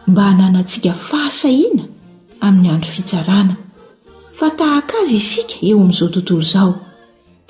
mba 0.08 0.24
hananantsika 0.30 0.94
fahasahiana 0.94 1.84
amin'ny 2.42 2.70
andro 2.70 2.90
fitsarana 2.96 3.56
fa 4.40 4.48
tahak 4.60 4.90
azy 5.02 5.16
isika 5.24 5.56
eo 5.68 5.76
amin'izao 5.82 6.08
tontolo 6.16 6.42
izao 6.48 6.74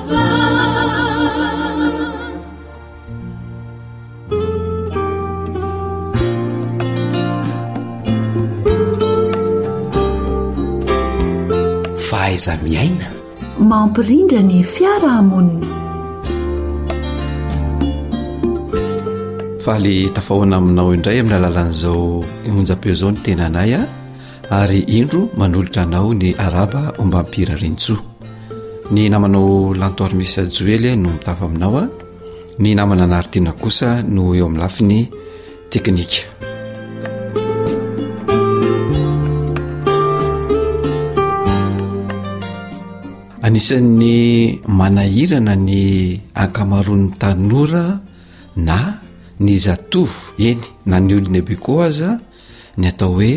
fa 12.09 12.21
aiza 12.31 12.55
miaina 12.65 13.07
mampirindra 13.59 14.41
ny 14.43 14.63
fiarahamoniny 14.63 15.82
fa 19.63 19.73
aly 19.79 19.99
tafahona 20.17 20.55
aminao 20.59 20.91
indray 20.97 21.19
amin'ny 21.23 21.39
alalan'izao 21.39 22.01
monja-beo 22.55 22.95
zao 23.01 23.11
ny 23.15 23.19
tenanay 23.25 23.71
a 23.81 23.87
ah, 24.51 24.67
ary 24.67 24.81
indro 24.99 25.21
manolotra 25.41 25.83
anao 25.87 26.09
ny 26.21 26.31
araba 26.47 26.83
omba 27.03 27.19
mpira 27.27 27.55
rintsoa 27.63 28.01
ny 28.95 29.03
namanao 29.13 29.49
lantoarmisajoely 29.81 30.93
no 31.03 31.09
mitafa 31.15 31.45
aminao 31.49 31.77
a 31.79 31.85
ah. 31.87 31.89
ny 32.63 32.71
namana 32.79 33.05
anaritiana 33.07 33.53
kosa 33.63 33.89
no 34.15 34.23
eo 34.39 34.47
amin'ny 34.51 34.63
lafiny 34.63 35.01
teknika 35.71 36.27
anisan'ny 43.47 44.11
manahirana 44.79 45.55
ny 45.69 45.79
akamaron'ny 46.45 47.09
tanora 47.21 47.85
na 48.69 48.79
ny 49.43 49.59
zatovo 49.59 50.33
eny 50.39 50.63
na 50.87 50.97
ny 51.03 51.13
olony 51.19 51.41
hbekoa 51.43 51.85
aza 51.91 52.11
ny 52.81 52.87
atao 52.93 53.13
hoe 53.19 53.33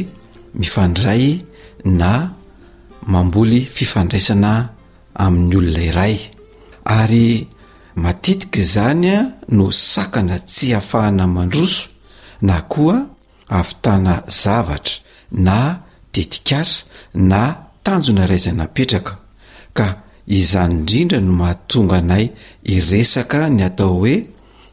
mifandray 0.61 1.25
na 2.01 2.09
mamboly 3.13 3.59
fifandraisana 3.77 4.51
amin'ny 5.25 5.55
olona 5.59 5.81
iray 5.89 6.15
ary 6.97 7.25
matetika 8.03 8.57
izany 8.65 9.07
a 9.15 9.17
no 9.57 9.65
sakana 9.87 10.37
tsy 10.49 10.67
hafahana 10.77 11.25
mandroso 11.35 11.83
na 12.47 12.55
koa 12.73 12.97
avitana 13.59 14.13
zavatra 14.41 14.95
na 15.47 15.57
tetikasa 16.13 16.77
na 17.31 17.39
tanjona 17.85 18.23
irayizanapetraka 18.25 19.13
ka 19.77 19.87
izany 20.37 20.73
indrindra 20.77 21.19
no 21.25 21.31
mahatonga 21.41 21.95
anay 22.01 22.25
iresaka 22.73 23.39
ny 23.55 23.61
atao 23.69 23.93
hoe 23.99 24.15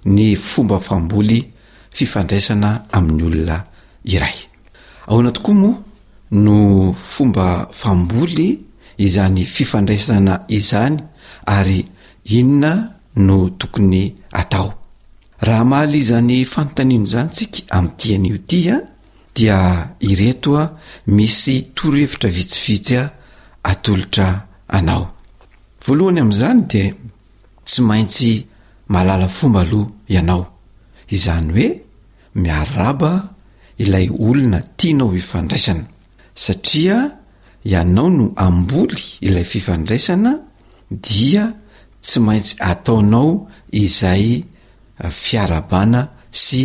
ny 0.05 0.35
fomba 0.37 0.81
famboly 0.81 1.45
fifandraisana 1.91 2.85
amin'ny 2.93 3.23
olona 3.23 3.59
iray 4.15 4.35
aoana 5.07 5.33
tokoa 5.33 5.55
moa 5.55 5.79
no 6.45 6.93
fomba 6.93 7.69
famboly 7.73 8.59
izany 8.99 9.45
fifandraisana 9.45 10.45
izany 10.49 10.97
ary 11.47 11.85
inona 12.25 12.91
no 13.17 13.49
tokony 13.59 14.15
atao 14.41 14.75
raha 15.47 15.65
maly 15.65 15.99
izany 15.99 16.45
fanotanino 16.45 17.07
zanytsika 17.07 17.61
ami'n 17.77 17.93
tian'io 17.99 18.39
tia 18.49 18.77
dia 19.35 19.59
ireto 20.01 20.59
a 20.63 20.71
misy 21.07 21.63
torohevitra 21.75 22.29
vitsivitsy 22.31 22.97
a 22.97 23.05
atolotra 23.71 24.29
anao 24.69 25.05
voalohanyamn'izany 25.87 26.61
de 26.71 26.81
tsy 27.65 27.81
maintsy 27.83 28.47
malala 28.93 29.29
fomba 29.39 29.63
loh 29.71 29.87
ianao 30.15 30.43
izany 31.17 31.49
hoe 31.55 31.69
miaraba 32.43 33.11
ilay 33.83 34.07
olona 34.27 34.61
tianao 34.79 35.11
ifandraisana 35.21 35.85
satria 36.45 36.97
ianao 37.73 38.09
no 38.19 38.25
amboly 38.47 39.03
ilay 39.29 39.45
fifandraisana 39.53 40.33
dia 41.07 41.45
tsy 42.05 42.19
maintsy 42.27 42.55
ataonao 42.71 43.31
izay 43.83 44.25
eh, 45.05 45.13
fiarabana 45.25 46.01
sy 46.45 46.63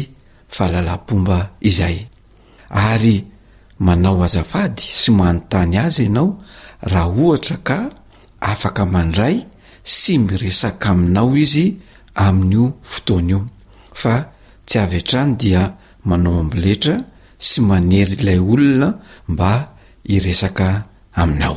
fahalalam-pomba 0.56 1.38
izay 1.69 1.97
ary 2.89 3.15
manao 3.85 4.19
azafady 4.27 4.83
sy 5.00 5.09
manontany 5.18 5.75
azy 5.85 6.01
ianao 6.07 6.30
raha 6.91 7.09
ohatra 7.23 7.57
ka 7.68 7.77
afaka 8.51 8.83
mandray 8.94 9.35
sy 9.97 10.13
miresaka 10.25 10.88
aminao 10.94 11.31
izy 11.45 11.68
amin'n'io 12.25 12.66
fotoanaio 12.92 13.40
fa 14.02 14.14
tsy 14.68 14.75
avy 14.84 14.98
an-trano 15.00 15.34
dia 15.44 15.64
manao 16.10 16.36
ambolehtra 16.44 16.96
sy 17.48 17.60
manery 17.69 18.16
ilay 18.22 18.40
olona 18.54 18.90
mba 19.31 19.52
iresaka 20.14 20.68
aminao 21.22 21.56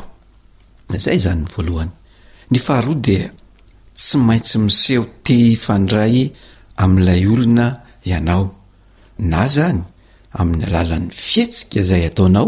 izay 0.97 1.17
izany 1.19 1.41
ny 1.43 1.47
voalohany 1.53 1.91
ny 2.51 2.57
faharoa 2.65 2.97
di 3.05 3.17
tsy 3.99 4.15
maintsy 4.27 4.55
miseho 4.65 5.03
te 5.25 5.35
hifandray 5.49 6.15
amin'ilay 6.83 7.21
olona 7.33 7.65
ianao 8.11 8.45
na 9.31 9.41
zany 9.55 9.79
amin'ny 10.39 10.63
alalan'ny 10.69 11.07
fihetsika 11.25 11.75
izay 11.83 12.03
ataonao 12.09 12.47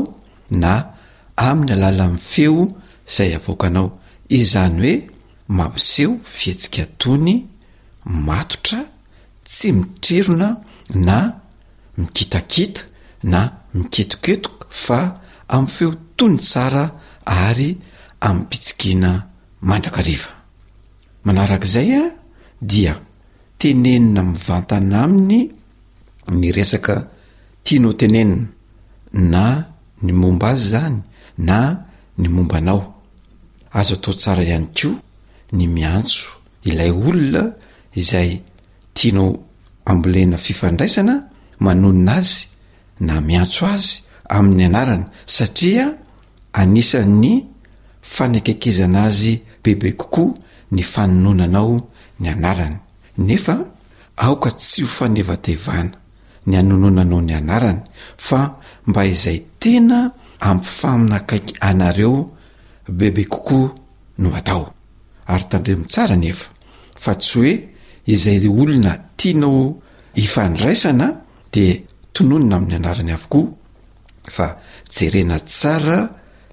na 0.61 0.73
amin'ny 1.49 1.71
alalan'ny 1.77 2.17
feo 2.31 2.61
izay 3.11 3.31
avoakanao 3.39 3.87
izany 4.39 4.77
hoe 4.85 4.93
mamiseho 5.57 6.11
fihetsika 6.35 6.81
atony 6.87 7.33
matotra 8.05 8.81
tsy 9.47 9.71
mitrirona 9.71 10.49
na 10.95 11.15
mikitakita 11.97 12.81
na 13.23 13.39
miketoketika 13.73 14.65
fa 14.69 14.99
amin'ny 15.47 15.71
fehotony 15.75 16.37
tsara 16.39 16.85
ary 17.25 17.77
amin'ny 18.27 18.47
pitsikiana 18.49 19.11
mandrakariva 19.69 20.29
manarak' 21.25 21.65
izay 21.67 21.91
a 22.01 22.03
dia 22.71 22.93
tenenina 23.59 24.21
mivantana 24.23 24.97
aminy 25.05 25.39
ny 26.39 26.49
resaka 26.55 26.95
tianao 27.63 27.93
tenenina 27.99 28.47
na 29.33 29.43
ny 30.03 30.11
momba 30.21 30.47
azy 30.53 30.65
zany 30.73 30.97
na 31.47 31.57
ny 32.19 32.27
momba 32.35 32.55
anao 32.59 32.81
azo 33.79 33.95
atao 33.97 34.13
tsara 34.21 34.43
ihany 34.43 34.67
koa 34.77 34.95
ny 35.55 35.63
miantso 35.75 36.25
ilay 36.69 36.91
olona 37.07 37.43
izay 37.95 38.41
tianao 38.93 39.39
ambolena 39.85 40.37
fifandraisana 40.37 41.29
manonona 41.59 42.15
azy 42.15 42.47
na 42.99 43.19
miantso 43.21 43.65
azy 43.65 44.01
amin'ny 44.29 44.65
anarana 44.65 45.05
satria 45.25 45.97
anisan'ny 46.53 47.43
fanakekezana 48.01 49.03
azy 49.03 49.41
bebe 49.63 49.91
kokoa 49.91 50.33
ny 50.71 50.81
fanononanao 50.81 51.89
ny 52.19 52.27
anarany 52.29 52.77
nefa 53.17 53.65
aoka 54.17 54.51
tsy 54.51 54.81
hofaneovatevana 54.81 55.91
ny 56.47 56.55
anononanao 56.57 57.21
ny 57.21 57.33
anarany 57.35 57.81
fa 58.17 58.57
mba 58.87 59.05
izay 59.05 59.39
tena 59.59 60.11
ampifaminakaiky 60.39 61.53
anareo 61.61 62.29
bebe 62.89 63.23
kokoa 63.29 63.75
no 64.17 64.35
ataotetne 64.35 66.29
y 67.43 67.72
izay 68.05 68.47
olona 68.49 68.93
tianao 69.17 69.75
ifandraisana 70.23 71.07
de 71.53 71.67
tononona 72.15 72.55
amin'ny 72.57 72.75
anarany 72.79 73.11
avokoa 73.11 73.47
fa 74.35 74.47
jerena 74.95 75.37
tsara 75.49 75.99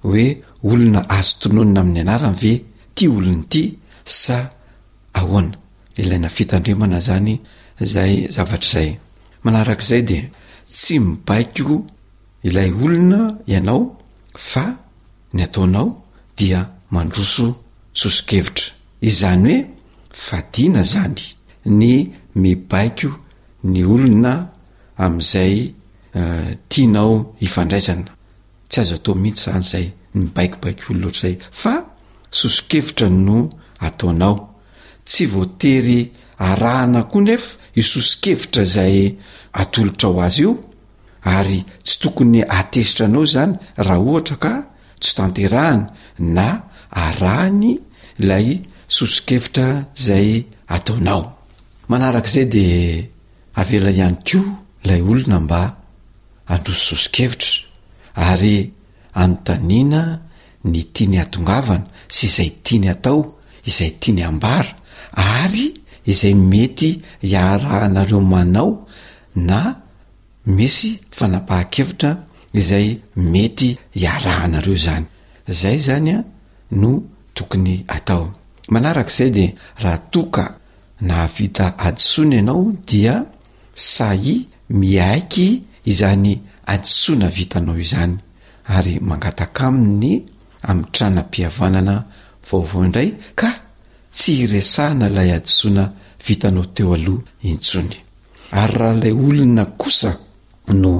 hoe 0.05 0.27
olona 0.69 1.01
azo 1.17 1.33
tononona 1.41 1.79
amin'ny 1.83 1.99
anarany 2.03 2.35
ve 2.41 2.53
tia 2.95 3.09
olony 3.17 3.39
ity 3.47 3.63
sa 4.21 4.37
ahoana 5.19 5.55
ilayna 5.97 6.29
fitandrimana 6.37 6.97
zany 7.07 7.31
zay 7.93 8.13
zavatra 8.35 8.63
izay 8.67 8.89
manarak'izay 9.43 10.01
de 10.09 10.17
tsy 10.77 10.95
mibaiko 11.05 11.75
ilay 12.47 12.69
olona 12.85 13.19
ianao 13.51 13.79
fa 14.51 14.63
ny 15.33 15.41
ataonao 15.47 15.87
dia 16.39 16.59
mandroso 16.95 17.47
sosikevitra 18.01 18.67
izany 19.09 19.53
hoe 19.53 19.67
fadina 20.25 20.83
zany 20.93 21.23
ny 21.65 22.09
mibaiko 22.35 23.07
ny 23.63 23.83
olona 23.85 24.47
amn'izay 24.97 25.73
eh, 26.15 26.57
tianao 26.69 27.13
ifandraisana 27.39 28.11
tsy 28.69 28.79
azo 28.81 28.95
atao 28.95 29.15
mihitsy 29.21 29.43
zany 29.49 29.63
zay 29.71 29.85
mybaiko 30.15 30.57
baik 30.63 30.79
olo 30.89 30.99
loatra 31.01 31.29
izay 31.29 31.35
fa 31.59 31.73
sosi-kevitra 32.39 33.07
no 33.25 33.37
ataonao 33.85 34.35
tsy 35.09 35.23
voatery 35.33 35.99
arahana 36.47 37.01
koa 37.11 37.21
nefa 37.27 37.49
isosi-kevitra 37.81 38.63
zay 38.75 38.97
atolotra 39.61 40.07
ao 40.09 40.19
azy 40.27 40.41
io 40.45 40.51
ary 41.33 41.59
tsy 41.85 41.95
tokony 42.01 42.39
atesitra 42.59 43.05
anao 43.05 43.25
zany 43.33 43.53
raha 43.87 44.01
ohatra 44.11 44.35
ka 44.43 44.53
tsy 45.01 45.11
tanterahana 45.17 45.85
na 46.35 46.47
arahany 47.03 47.67
ilay 48.21 48.47
sosikevitra 48.95 49.67
zay 50.05 50.29
ataonao 50.75 51.23
manarak' 51.91 52.27
izay 52.31 52.47
de 52.55 52.63
avela 53.61 53.91
ihany 53.97 54.17
ko 54.27 54.39
ilay 54.83 55.01
olona 55.11 55.37
mba 55.45 55.61
handrossosikevitra 56.49 57.51
ary 58.31 58.55
anontaniana 59.21 60.01
ny 60.71 60.79
tia 60.93 61.07
ny 61.11 61.17
atongavana 61.23 61.85
sy 62.15 62.21
izay 62.29 62.49
tiany 62.65 62.87
atao 62.93 63.19
izay 63.69 63.91
tia 64.01 64.13
ny 64.17 64.23
ambara 64.29 64.71
ary 65.43 65.65
izay 66.11 66.35
mety 66.51 66.89
hiarahnareo 67.29 68.21
manao 68.33 68.71
na 69.49 69.59
misy 70.57 70.89
fanapaha-kevitra 71.17 72.11
izay 72.61 72.87
mety 73.33 73.69
hiarahnareo 73.99 74.75
zany 74.85 75.05
zay 75.61 75.77
zany 75.87 76.09
a 76.15 76.17
no 76.81 76.91
tokony 77.35 77.75
atao 77.95 78.23
manarak' 78.73 79.11
izay 79.13 79.31
de 79.37 79.45
rahatoka 79.81 80.43
nahavita 81.01 81.79
adisona 81.79 82.35
ianao 82.35 82.73
dia 82.87 83.25
sahi 83.75 84.47
miaiky 84.69 85.61
izany 85.85 86.39
adisoana 86.65 87.27
vitanao 87.29 87.75
izany 87.77 88.15
ary 88.75 88.99
mangataka 88.99 89.63
amin'ny 89.67 90.11
ami'ny 90.69 90.89
tranam-pihavanana 90.93 91.95
vaovao 92.47 92.85
indray 92.85 93.09
ka 93.39 93.49
tsy 94.15 94.31
iresahana 94.43 95.05
ilay 95.09 95.31
adisoana 95.37 95.83
vitanao 96.25 96.65
teo 96.75 96.93
aloh 96.97 97.19
intsony 97.51 97.97
ary 98.61 98.73
rahailay 98.79 99.13
olona 99.29 99.65
kosa 99.79 100.11
no 100.81 100.91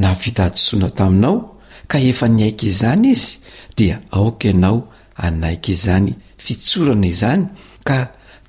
nahavita 0.00 0.42
adisoana 0.48 0.88
taminao 0.98 1.36
ka 1.90 1.96
efa 2.10 2.26
nyaika 2.28 2.64
izany 2.72 3.08
izy 3.14 3.30
dia 3.76 3.94
aoka 4.16 4.44
ianao 4.50 4.78
anaiky 5.26 5.72
izany 5.76 6.10
fitsorana 6.44 7.06
izany 7.12 7.44
ka 7.88 7.96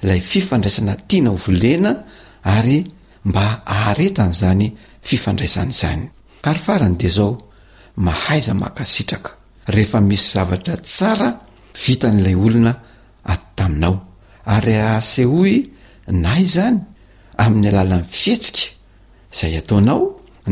lay 0.06 0.20
fifandraisana 0.32 0.94
tiana 1.08 1.30
ho 1.30 1.36
volena 1.44 1.92
ary 2.54 2.84
mba 3.24 3.44
aaretan' 3.76 4.34
zany 4.40 4.66
fifandraisan' 5.08 5.72
izany 5.74 6.02
kary 6.44 6.60
farany 6.66 6.96
de 7.00 7.08
zao 7.16 7.30
mahaiza 8.06 8.52
mankasitraka 8.62 9.30
rehefa 9.74 9.98
misy 10.08 10.26
zavatra 10.34 10.74
tsara 10.88 11.28
vita 11.82 12.08
n'ilay 12.12 12.36
olona 12.46 12.72
aty 13.32 13.44
taminao 13.58 13.94
ary 14.54 14.74
ahasehoy 14.86 15.54
na 16.22 16.30
i 16.42 16.46
zany 16.54 16.78
amin'ny 17.44 17.68
alalany 17.72 18.04
fietsika 18.20 18.64
izay 19.32 19.54
ataonao 19.62 20.00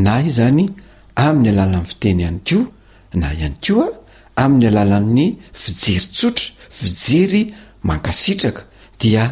na 0.05 0.15
izany 0.31 0.65
amin'ny 1.25 1.49
alalan'ny 1.53 1.87
fiteny 1.91 2.21
iany 2.23 2.41
koa 2.47 2.65
na 3.21 3.29
ihany 3.39 3.57
ko 3.67 3.75
a 3.85 3.93
amin'ny 4.45 4.67
alala 4.71 4.99
n'ny 5.11 5.27
fijery 5.63 6.07
tsotra 6.15 6.47
fijery 6.77 7.43
mankasitraka 7.89 8.63
dia 9.03 9.25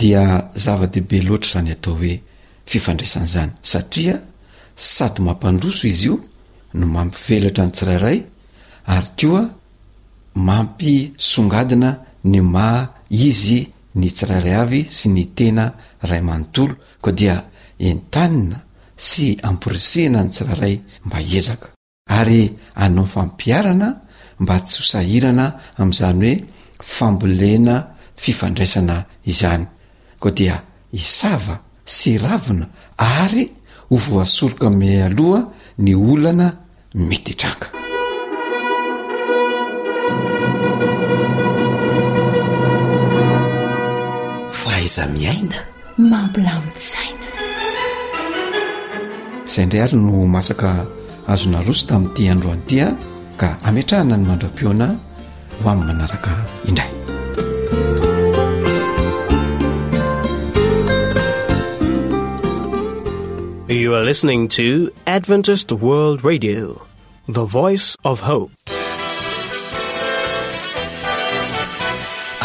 dia 0.00 0.22
zava-dehibe 0.64 1.18
loatra 1.26 1.48
zany 1.54 1.70
atao 1.76 1.94
hoe 2.00 2.14
fifandraisan'zany 2.70 3.50
satria 3.70 4.16
sady 4.94 5.18
mampandroso 5.28 5.82
izy 5.92 6.06
io 6.10 6.14
no 6.78 6.84
mampivelatra 6.96 7.62
ny 7.66 7.70
tsirairay 7.76 8.18
ary 8.94 9.10
koa 9.20 9.42
mampisongadina 10.48 11.90
ny 12.32 12.36
ma 12.54 12.66
izy 13.28 13.60
ny 14.00 14.06
tsirairay 14.16 14.56
avy 14.64 14.80
sy 14.96 15.06
ny 15.14 15.24
tena 15.38 15.64
ray 16.08 16.22
manontolo 16.28 16.74
koa 17.02 17.12
dia 17.20 17.36
entanina 17.90 18.58
sy 19.08 19.26
amporisihana 19.48 20.20
ny 20.24 20.30
tsiraray 20.34 20.74
mba 21.06 21.18
e 21.20 21.22
ary 22.06 22.52
anao 22.74 23.04
fampiarana 23.06 23.88
mba 24.40 24.54
tsy 24.66 24.78
hosahirana 24.80 25.44
amin'izany 25.80 26.16
hoe 26.34 26.46
fambolena 26.94 27.74
fifandraisana 28.22 28.96
izany 29.32 29.62
koa 30.20 30.34
dia 30.38 30.56
hisava 30.96 31.56
syravina 31.96 32.66
ary 33.22 33.42
ho 33.90 33.96
voasoroka 34.06 34.66
ami 34.70 34.88
aloha 35.08 35.40
ny 35.84 35.92
olana 36.10 36.46
mety 37.08 37.32
tranga 37.40 37.66
faaiza 44.60 45.02
miaina 45.14 45.58
mampilamisaina 46.10 47.28
izay 49.46 49.64
indray 49.64 49.82
ary 49.84 49.96
no 50.06 50.14
masaka 50.34 50.68
azo 51.32 51.48
naroso 51.52 51.84
tamin'yity 51.88 52.24
androany 52.34 52.62
tia 52.70 52.88
ka 53.40 53.48
ametrahana 53.68 54.16
ny 54.20 54.24
mandra-pioana 54.30 54.88
ho 55.60 55.66
amin'ny 55.72 55.86
manaraka 55.88 56.34
indray 56.68 56.92
ouare 63.86 64.04
listening 64.10 64.42
to 64.58 64.66
adventised 65.16 65.70
world 65.86 66.18
radio 66.30 66.64
the 67.38 67.44
voice 67.60 67.88
of 68.10 68.16
hope 68.30 68.52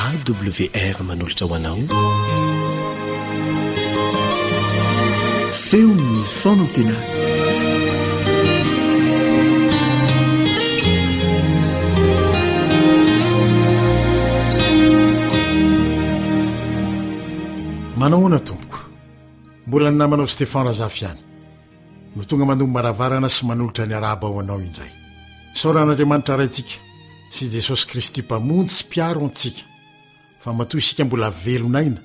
awr 0.07 0.95
manolotra 1.09 1.45
hoanao 1.51 1.77
feomnfonantena 5.67 6.97
manaohoana 17.99 18.39
tompoko 18.39 18.79
mbola 19.67 19.89
ny 19.91 19.97
namanao 19.97 20.27
stefanra 20.27 20.71
zafy 20.79 21.03
ihany 21.03 21.21
no 22.15 22.21
tonga 22.27 22.45
mandombo 22.49 22.73
maravarana 22.77 23.29
sy 23.35 23.41
manolotra 23.47 23.85
nyarahabaho 23.91 24.37
anao 24.43 24.61
indray 24.67 24.91
isaoran'andriamanitra 25.55 26.35
raintsika 26.39 26.75
sy 27.33 27.39
i 27.45 27.49
jesosy 27.55 27.83
kristy 27.89 28.21
mpamony 28.21 28.67
sy 28.75 28.81
mpiaroantsika 28.87 29.63
fa 30.43 30.49
matoy 30.57 30.79
isika 30.83 31.01
mbola 31.05 31.27
velonaina 31.45 31.99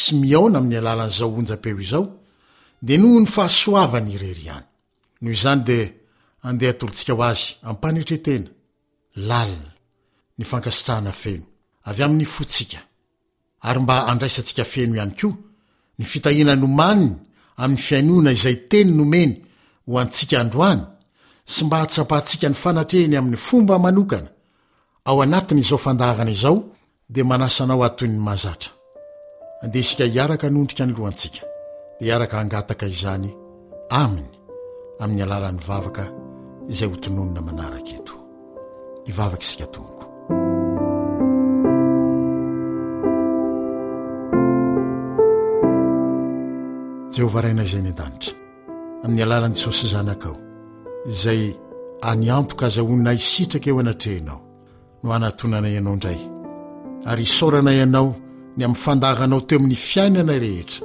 sy 0.00 0.10
miaona 0.20 0.58
amin'ny 0.58 0.78
alalan'izao 0.82 1.28
onja-peo 1.40 1.78
izao 1.84 2.04
dia 2.86 2.98
noho 3.00 3.18
ny 3.22 3.28
fahasoavany 3.36 4.08
irery 4.16 4.42
ihany 4.46 4.64
noho 5.20 5.34
izany 5.38 5.62
dia 5.68 5.84
andeha 6.48 6.72
tolontsika 6.78 7.12
ho 7.16 7.22
azy 7.30 7.44
ampanetretena 7.70 8.48
lalina 9.28 9.70
ny 10.38 10.44
fankasitrahana 10.50 11.12
feno 11.22 11.46
avy 11.88 12.00
amin'ny 12.06 12.28
fontsika 12.36 12.78
ary 13.66 13.78
mba 13.82 13.94
handraisantsika 14.08 14.64
feno 14.64 14.94
ihany 14.96 15.14
koa 15.20 15.34
ny 15.98 16.04
fitahiana 16.10 16.54
nomaniny 16.62 17.14
amin'ny 17.62 17.82
fiainona 17.86 18.30
izay 18.38 18.56
teny 18.70 18.90
nomeny 19.00 19.32
ho 19.88 19.92
antsika 20.02 20.36
androany 20.44 20.82
sy 21.54 21.60
mba 21.66 21.76
atsapahantsika 21.84 22.46
ny 22.50 22.56
fanatrehny 22.62 23.14
amin'ny 23.20 23.38
fomba 23.48 23.74
manokana 23.86 24.30
ao 25.08 25.16
anatin'izao 25.26 25.78
fandarana 25.84 26.32
izao 26.36 26.58
dia 27.14 27.24
manasanao 27.30 27.82
atoyny 27.88 28.16
mazatra 28.28 28.70
adeha 29.64 29.82
isika 29.84 30.04
hiaraka 30.14 30.46
nondrika 30.54 30.84
ny 30.86 30.92
lohantsika 30.98 31.40
dea 32.00 32.06
iaraka 32.10 32.36
angataka 32.42 32.86
izany 32.94 33.28
aminy 34.02 34.30
amin'ny 35.02 35.22
alalan'ny 35.26 35.60
vavaka 35.68 36.04
izay 36.72 36.88
hotononona 36.92 37.40
manaraka 37.48 37.92
eto 37.98 38.14
ivavaka 39.10 39.44
isika 39.48 39.66
tobo 39.74 39.95
jehovah 47.18 47.42
rainay 47.44 47.64
izay 47.64 47.82
miandanitra 47.82 48.34
amin'ny 49.04 49.22
alalan'i 49.26 49.54
jesosy 49.58 49.86
zanakao 49.92 50.34
izay 51.10 51.42
anyantoka 52.10 52.64
azahoninay 52.68 53.16
isitraka 53.24 53.68
eo 53.70 53.78
anatrehinao 53.84 54.40
no 55.02 55.08
hanantonanay 55.14 55.72
ianao 55.76 55.92
indray 55.96 56.20
ary 57.10 57.22
isaorana 57.30 57.70
ianao 57.80 58.08
ny 58.56 58.62
amin'ny 58.66 58.82
fandaranao 58.84 59.40
teo 59.48 59.58
amin'ny 59.60 59.76
fiainanay 59.88 60.38
rehetra 60.44 60.80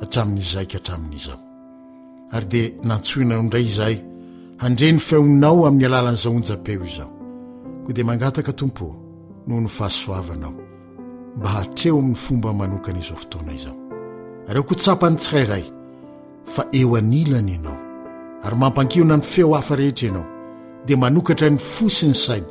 hatramin'izaika 0.00 0.74
hatramin'izao 0.78 1.38
ary 2.34 2.46
dia 2.52 2.66
nantsoinaao 2.88 3.40
indray 3.44 3.64
izahy 3.70 3.96
handreny 4.62 4.98
faoninao 5.08 5.58
amin'ny 5.68 5.86
alalanyizaonja-peo 5.90 6.82
izao 6.90 7.10
koa 7.84 7.92
dia 7.96 8.04
mangataka 8.10 8.52
tompo 8.60 8.84
noho 9.46 9.60
ny 9.64 9.70
fahasoavanao 9.78 10.52
mba 11.36 11.48
hatreo 11.56 11.94
amin'ny 11.98 12.18
fomba 12.24 12.48
manokana 12.60 12.98
izao 13.04 13.18
fotoana 13.22 13.52
izao 13.60 13.83
areo 14.48 14.62
ko 14.64 14.74
h 14.76 14.78
tsapany 14.82 15.16
tsirairay 15.16 15.64
fa 16.46 16.62
eo 16.80 16.96
anilana 16.98 17.50
ianao 17.52 17.78
ary 18.44 18.56
mampangiona 18.60 19.16
ny 19.16 19.22
feo 19.24 19.54
hafa 19.56 19.76
rehetra 19.80 20.06
ianao 20.08 20.26
dia 20.86 20.96
manokatra 20.96 21.50
ny 21.50 21.56
fosy 21.58 22.06
ny 22.08 22.14
saina 22.14 22.46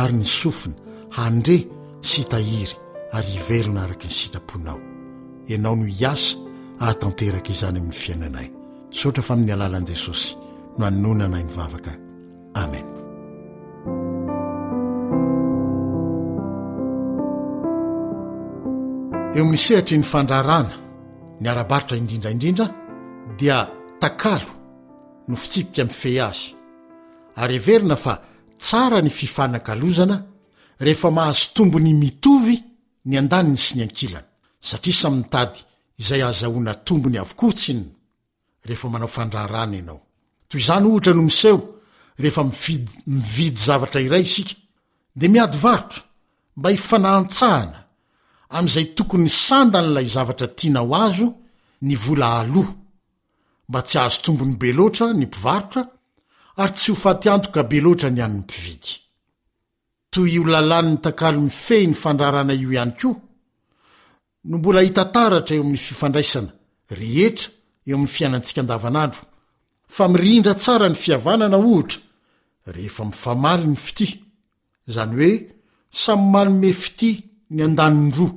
ary 0.00 0.12
ny 0.18 0.24
sofina 0.24 0.74
handre 1.16 1.58
sy 2.00 2.22
tahiry 2.30 2.76
ary 3.16 3.26
hivelona 3.36 3.82
araka 3.82 4.06
ny 4.08 4.14
sitraponao 4.18 4.80
ianao 5.48 5.76
no 5.76 5.84
hiasa 5.88 6.36
aha 6.80 6.94
tanteraka 7.00 7.50
izany 7.52 7.78
amin'ny 7.78 7.94
fiainanay 8.00 8.48
saotra 8.98 9.22
fa 9.24 9.32
amin'ny 9.34 9.52
alalan'i 9.52 9.86
jesosy 9.88 10.36
no 10.78 10.84
hanononanay 10.84 11.42
ny 11.44 11.52
vavaka 11.56 11.92
amen 12.62 12.84
eo 19.36 19.44
misehatry 19.48 19.96
ny 19.98 20.04
fandrarana 20.12 20.87
ny 21.40 21.50
ara-baritra 21.50 21.96
indrindraindrindra 21.98 22.66
dia 23.38 23.62
takalo 24.00 24.54
no 25.28 25.36
fitsipika 25.36 25.84
mi 25.86 25.92
fey 26.00 26.18
azy 26.20 26.42
ary 27.40 27.56
everina 27.60 27.96
fa 27.96 28.18
tsara 28.58 29.00
ny 29.02 29.10
fifanan-kalozana 29.18 30.16
rehefa 30.80 31.10
mahazo 31.10 31.50
tombony 31.54 31.94
mitovy 31.94 32.56
ny 33.08 33.18
an-danyny 33.22 33.56
sy 33.58 33.78
ny 33.78 33.84
ankilana 33.86 34.26
satria 34.60 34.96
samyntady 35.02 35.58
izay 36.00 36.22
azahoana 36.28 36.74
tombony 36.86 37.18
avokohotsinyno 37.22 37.92
rehefa 38.68 38.90
manao 38.90 39.08
fandraarana 39.16 39.76
ianao 39.78 40.00
toy 40.48 40.60
izany 40.60 40.86
ohitra 40.90 41.14
no 41.14 41.22
miseho 41.22 41.58
rehefa 42.18 42.42
mifid- 42.50 42.94
mividy 43.06 43.60
zavatra 43.66 44.00
iray 44.02 44.22
isika 44.26 44.54
di 45.16 45.28
miady 45.28 45.58
varotra 45.64 46.02
mba 46.56 46.68
hifanahntsahana 46.70 47.87
am'izay 48.56 48.84
tokony 48.96 49.24
n 49.26 49.34
sandanyilay 49.44 50.06
zavatra 50.14 50.48
tiana 50.58 50.80
ho 50.86 50.92
azo 51.04 51.28
ny 51.86 51.94
vola 52.02 52.28
aloh 52.40 52.70
mba 53.68 53.80
tsy 53.86 53.96
ahazo 54.00 54.18
tombony 54.24 54.54
beloatra 54.62 55.06
ny 55.12 55.24
mpivarotra 55.26 55.82
ary 56.60 56.72
tsy 56.76 56.88
ho 56.92 56.96
fatyantoka 57.04 57.60
beloatra 57.72 58.08
ny 58.10 58.20
an'ny 58.26 58.40
mpividy 58.44 58.92
toy 60.12 60.28
io 60.36 60.42
lalàni'nytankalo 60.52 61.38
mifehy 61.48 61.84
ny 61.90 61.94
fandrarana 62.02 62.54
io 62.62 62.70
ihany 62.76 62.94
koa 63.00 63.16
no 64.48 64.54
mbola 64.60 64.80
hitataratra 64.86 65.52
eo 65.56 65.62
amin'ny 65.64 65.82
fifandraisana 65.88 66.50
rehetra 67.00 67.48
eo 67.88 67.94
ami'ny 67.96 68.12
fiainantsika 68.14 68.60
andavanandro 68.64 69.22
fa 69.96 70.04
mirihndra 70.12 70.54
tsara 70.62 70.86
ny 70.88 70.96
fihavanana 71.02 71.56
ohtra 71.74 72.00
rehefa 72.74 73.02
mifamaly 73.10 73.64
ny 73.72 73.76
fity 73.86 74.06
zany 74.94 75.12
hoe 75.20 75.34
samy 76.02 76.24
malome 76.32 76.72
fity 76.84 77.12
ny 77.54 77.60
andandroa 77.64 78.30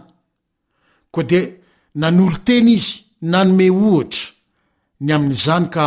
koa 1.12 1.22
dia 1.30 1.40
nanolo-teny 2.00 2.68
izy 2.76 2.92
nanome 3.32 3.66
ohatra 3.70 4.22
ny 5.06 5.10
amin'izany 5.16 5.66
ka 5.74 5.84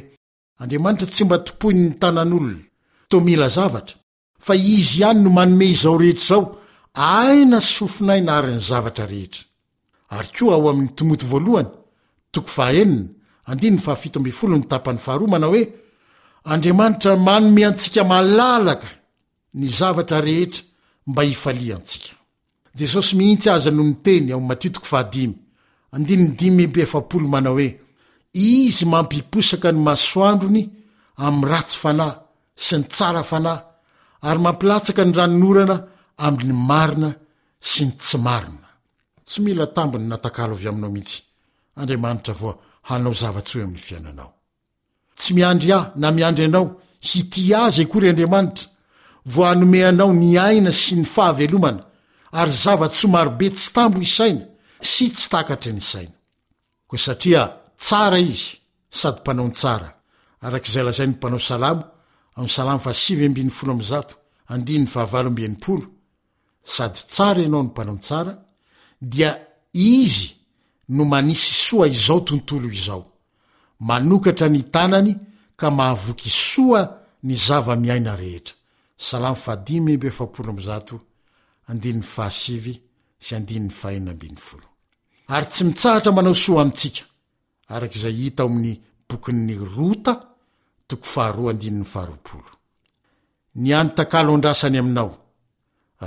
andriamanitra 0.63 1.07
tsy 1.13 1.23
mba 1.25 1.37
topoyn 1.47 1.79
ny 1.85 1.89
tanan'olono 2.01 2.61
tomila 3.11 3.49
zavatra 3.57 3.97
fa 4.47 4.55
izy 4.77 4.99
ihany 5.01 5.21
no 5.25 5.31
manome 5.37 5.67
izao 5.75 5.97
rehetra 6.03 6.27
zao 6.31 6.45
aina 7.17 7.59
sy 7.67 7.73
fofinay 7.79 8.21
naariny 8.27 8.63
zavatra 8.71 9.05
rehetra 9.13 9.43
ary 10.15 10.31
koa 10.37 10.53
ao 10.57 10.67
ami'ny 10.71 10.91
tomoto 10.97 11.25
voalohany 11.33 11.71
tok 12.35 12.47
7ny 12.57 14.59
tapany 14.71 14.99
har 15.07 15.21
manao 15.33 15.53
oe 15.61 15.65
andriamanitra 16.53 17.13
manome 17.29 17.63
antsika 17.69 18.03
malalaka 18.13 18.89
ny 19.59 19.69
zavatra 19.69 20.21
rehetra 20.21 20.63
mba 21.07 21.23
ifaliantsika 21.25 22.13
jesosy 22.79 23.17
mihitsy 23.19 23.51
aza 23.51 23.71
noho 23.71 23.89
ny 23.89 23.97
teny 24.05 24.29
oe 27.51 27.67
izy 28.33 28.85
mampiposaka 28.93 29.69
ny 29.73 29.79
masoandrony 29.87 30.63
amin'y 31.25 31.51
ratsy 31.53 31.77
fanay 31.83 32.13
sy 32.65 32.75
ny 32.79 32.85
tsara 32.93 33.23
fanay 33.31 33.61
ary 34.29 34.41
mampilatsaka 34.47 35.03
ny 35.07 35.13
ranonyorana 35.19 35.77
aminy 36.27 36.53
marina 36.71 37.11
sy 37.71 37.81
ny 37.87 37.93
tsy 38.01 38.19
marinatsy 38.27 39.39
miandry 45.37 45.73
a 45.73 45.81
na 46.03 46.07
miandry 46.17 46.45
anao 46.49 46.67
hity 47.09 47.43
azy 47.65 47.85
koary 47.91 48.09
andriamanitra 48.09 48.67
vo 49.25 49.45
anome 49.45 49.83
anao 49.85 50.12
ny 50.12 50.37
aina 50.38 50.72
sy 50.81 50.94
ny 50.96 51.05
fahavelomana 51.14 51.83
ary 52.40 52.53
zava- 52.62 52.88
tsomarobe 52.92 53.46
tsy 53.51 53.68
tambo 53.75 53.99
isaina 54.07 54.44
sy 54.92 55.05
tsy 55.14 55.27
takatry 55.33 55.72
n 55.72 55.81
sainaa 55.81 56.14
dyaoaoa 69.01 69.01
dia 69.14 69.31
izy 70.01 70.29
no 70.88 71.05
manisy 71.12 71.53
soa 71.66 71.87
izao 71.94 72.20
tontolo 72.29 72.68
izao 72.77 73.03
manokatra 73.88 74.49
ny 74.55 74.62
tanany 74.75 75.12
ka 75.61 75.66
mahavoky 75.79 76.31
soa 76.49 76.81
ny 77.27 77.35
zava 77.46 77.75
miaina 77.77 78.16
rehetra 78.16 78.55
ary 85.28 85.46
tsy 85.48 85.64
mitsahatra 85.64 86.12
manao 86.12 86.35
soa 86.35 86.61
amintsika 86.62 87.02
arak'zay 87.74 88.12
hita 88.18 88.42
oamin'ny 88.44 88.72
bokyny 89.09 89.57
rota 89.76 90.12
tk 90.88 91.04
ny 93.62 93.70
any 93.78 93.90
tankalo 93.96 94.30
an-drasany 94.35 94.78
aminao 94.83 95.11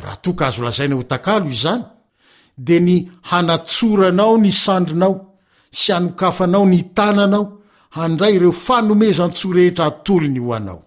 raha 0.03 0.17
toka 0.23 0.47
azo 0.47 0.61
lazaina 0.65 0.95
ho 0.95 1.03
tankalo 1.03 1.45
izany 1.55 1.83
de 2.65 2.79
ny 2.79 2.95
hanatsoranao 3.29 4.37
ny 4.43 4.51
sandrinao 4.63 5.15
sy 5.79 5.89
anokafanao 5.95 6.65
ny 6.71 6.81
tananao 6.95 7.45
handray 7.97 8.35
ireo 8.35 8.51
fanomezantso 8.51 9.51
rehetra 9.55 9.85
atolo 9.89 10.27
ny 10.29 10.39
ho 10.45 10.53
anao 10.55 10.86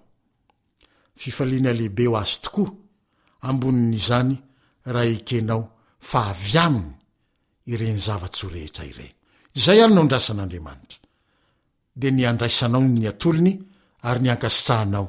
fifaliana 1.21 1.73
lehibe 1.73 2.09
o 2.09 2.17
azy 2.17 2.39
tokoa 2.43 2.73
ambonin'zany 3.49 4.33
raha 4.95 5.07
ekenao 5.19 5.63
fa 6.11 6.21
avyaminy 6.33 6.95
ireny 7.73 7.99
zava-rehetr 8.07 8.83
yynao'aao 9.55 10.05
ntao 10.05 10.21
ty 11.99 12.11
na 14.87 15.01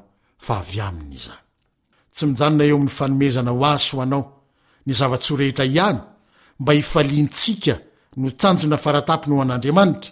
eo 2.65 2.77
amny 2.77 2.81
fanomezana 2.97 3.51
o 3.51 3.53
as 3.65 3.93
o 3.93 4.01
anao 4.01 4.23
ny 4.85 4.93
zava-tsrehetra 4.93 5.65
ihany 5.65 5.99
mba 6.59 6.73
ifalintsika 6.73 7.77
no 8.17 8.29
tanjona 8.31 8.77
faratap 8.77 9.27
no 9.27 9.41
an'andriamanitra 9.41 10.11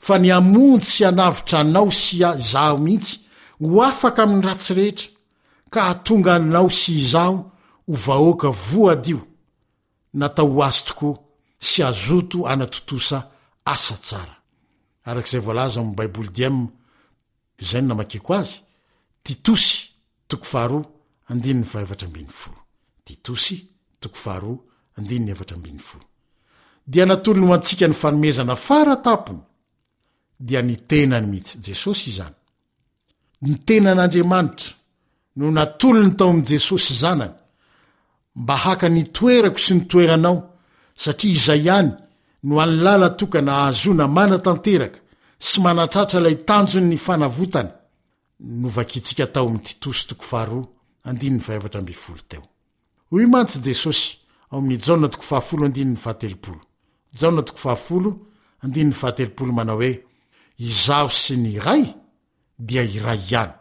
fa 0.00 0.18
ny 0.18 0.32
amontsy 0.32 1.04
anavitra 1.04 1.60
anao 1.60 1.90
sya 1.90 2.36
zao 2.36 2.78
mihitsy 2.78 3.14
ho 3.60 3.82
afaka 3.84 4.22
ami'ny 4.22 4.44
ratsyrehetra 4.48 5.09
ka 5.70 5.80
hatonga 5.84 6.38
nao 6.38 6.70
syizaho 6.70 7.44
hovahoaka 7.86 8.48
voadyio 8.48 9.18
natao 10.12 10.62
az 10.64 10.84
tokoa 10.84 11.18
sy 11.58 11.82
azoto 11.82 12.38
anatotosa 12.46 13.18
asa 13.64 13.94
tsara 14.06 14.36
arak'zay 15.08 15.40
vlz 15.40 15.76
abaibo 15.78 16.22
dino 16.24 16.70
atit 21.90 23.20
de 26.86 27.04
natoly 27.04 27.38
ny 27.40 27.46
ho 27.46 27.54
antsika 27.54 27.86
ny 27.88 27.94
fanomezana 27.94 28.56
faratapo 28.56 29.34
dia 30.40 30.62
ny 30.62 30.76
tenany 30.90 31.26
mihitsy 31.30 31.58
jesosy 31.66 32.10
izany 32.10 32.34
ny 33.42 33.54
tenan'andriamanitra 33.66 34.74
no 35.40 35.50
natolo 35.50 36.02
ny 36.04 36.10
tao 36.18 36.28
amyi 36.30 36.42
jesosy 36.44 36.92
zanany 37.00 37.34
mba 38.40 38.56
haka 38.64 38.88
nitoerako 38.88 39.58
sy 39.58 39.72
nitoeranao 39.74 40.36
satria 40.94 41.32
izay 41.32 41.60
ihany 41.64 41.90
no 42.42 42.60
any 42.62 42.76
lala 42.84 43.10
tokana 43.18 43.52
ahazona 43.58 44.06
mana 44.16 44.38
tanteraka 44.44 44.98
sy 45.48 45.56
manatratra 45.64 46.20
ilay 46.20 46.36
tanjo 46.48 46.80
ny 46.80 46.96
fanavotany 46.96 47.70
novakitsika 48.62 49.26
tao 49.34 49.46
amsnjesos 49.48 50.10
izaho 60.56 61.08
sy 61.16 61.34
n 61.36 61.46
ray 61.64 61.84
dia 62.60 62.82
iray 62.84 63.20
a 63.34 63.59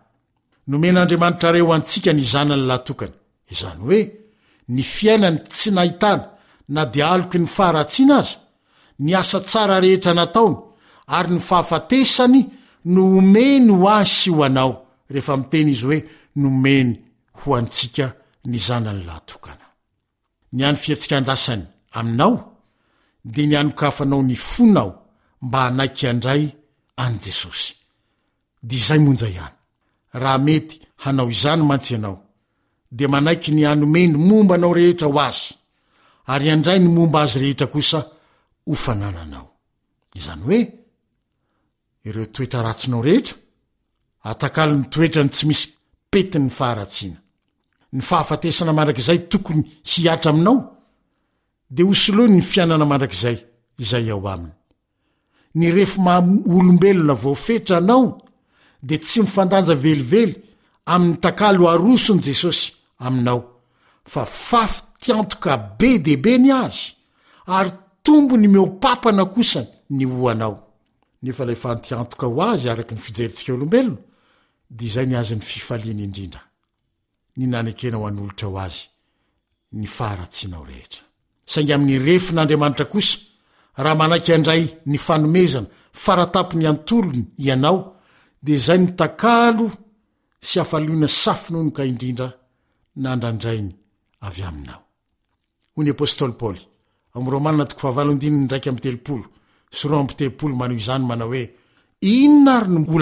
nomen'andriamanitra 0.70 1.52
reho 1.54 1.74
antsika 1.74 2.14
ny 2.14 2.24
zanany 2.34 2.64
lahtokany 2.70 3.14
zany 3.62 3.82
oe 3.92 4.02
ny 4.76 4.82
fiainany 4.94 5.38
tsy 5.54 5.70
nahitana 5.78 6.24
na 6.76 6.82
di 6.94 7.00
aloky 7.14 7.38
ny 7.42 7.48
faharatsiana 7.56 8.18
aza 8.22 8.38
ny 9.06 9.12
asa 9.22 9.40
tsara 9.50 9.76
rehetra 9.86 10.14
nataony 10.20 10.56
ary 11.18 11.30
ny 11.36 11.40
fahafatesany 11.50 12.40
no 12.94 13.02
omeny 13.20 13.66
ho 13.80 13.86
ah 13.98 14.06
sy 14.16 14.30
ho 14.36 14.42
anao 14.48 14.72
rehefa 15.14 15.34
miteny 15.42 15.72
izy 15.74 15.86
hoe 15.88 16.00
nomeny 16.44 16.92
ho 17.42 17.48
anska 17.60 18.06
n 18.46 18.54
znanylao 18.54 19.26
fnao 23.92 24.22
ny 24.30 24.36
fonao 24.50 24.90
mba 25.46 25.60
anaiy 25.68 26.10
andray 26.12 26.44
anjesosy 27.06 27.74
d 28.68 28.76
izay 28.80 29.00
monaiany 29.08 29.59
rahmety 30.14 30.82
hanao 30.96 31.30
izany 31.30 31.64
mantsyanao 31.64 32.24
de 32.92 33.08
manaiky 33.08 33.52
ny 33.52 33.66
anomeny 33.68 34.18
momba 34.18 34.56
anao 34.56 34.74
rehetra 34.74 35.08
ho 35.08 35.20
azy 35.20 35.54
ary 36.26 36.50
andray 36.50 36.80
ny 36.80 36.88
momba 36.90 37.22
azy 37.22 37.40
rehetra 37.40 37.68
kosaeoeetrany 37.68 38.70
tsy 45.32 45.46
misyetyhaina 45.48 47.18
ny 47.94 48.02
fahafatesana 48.08 48.72
mandrakizay 48.78 49.18
tokony 49.32 49.64
hiatra 49.90 50.32
aminao 50.32 50.78
de 51.70 51.84
hosolony 51.84 52.36
ny 52.36 52.42
fiainana 52.42 52.86
mandrakzay 52.86 53.38
yony 54.08 54.48
ny 55.56 55.66
refoma 55.72 56.16
olombelona 56.58 57.14
voo 57.14 57.36
fetra 57.36 57.78
anao 57.78 58.29
de 58.84 58.98
tsy 58.98 59.22
mifandanja 59.22 59.76
velively 59.76 60.36
amin'ny 60.86 61.18
takalo 61.22 61.70
arosony 61.70 62.22
jesosy 62.26 62.74
aminao 63.00 63.44
fa 64.06 64.26
fafy 64.26 64.82
tiantoka 65.02 65.58
be 65.80 66.00
debe 66.00 66.38
ny 66.40 66.52
azy 66.54 66.80
ary 67.48 67.72
tombo 68.04 68.38
ny 68.38 68.48
meopapana 68.48 69.26
kosa 69.26 69.66
ny 69.90 70.06
oanaoanoka 70.06 72.26
oay 72.28 72.86
kny 77.78 77.94
eikoeang 79.72 81.66
aminy 81.74 81.98
refin'andriamanitra 82.08 82.86
kosa 82.86 83.18
raha 83.78 83.96
manaky 83.96 84.34
andray 84.34 84.64
ny 84.86 84.98
fanomezana 84.98 85.68
faratapo 85.94 86.58
ny 86.58 86.68
antolony 86.68 87.26
ianao 87.38 87.99
de 88.46 88.56
zay 88.58 88.80
ny 88.80 88.88
takalo 88.98 89.66
sy 90.48 90.60
afaloina 90.64 91.08
safinonokadrindra 91.24 92.28
anadraynnaary 93.00 95.84
ny 95.84 95.92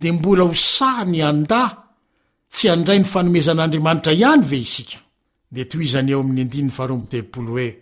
de 0.00 0.06
mbola 0.12 0.42
ho 0.48 0.54
sa 0.74 0.90
ny 1.10 1.18
anda 1.30 1.62
tsy 2.52 2.64
andray 2.74 2.98
ny 3.00 3.06
fanomezan'andriamanitra 3.12 4.12
ihany 4.20 4.42
ve 4.50 4.58
isika 4.66 4.98
znyeoamiyn 5.52 6.70
oe 7.54 7.76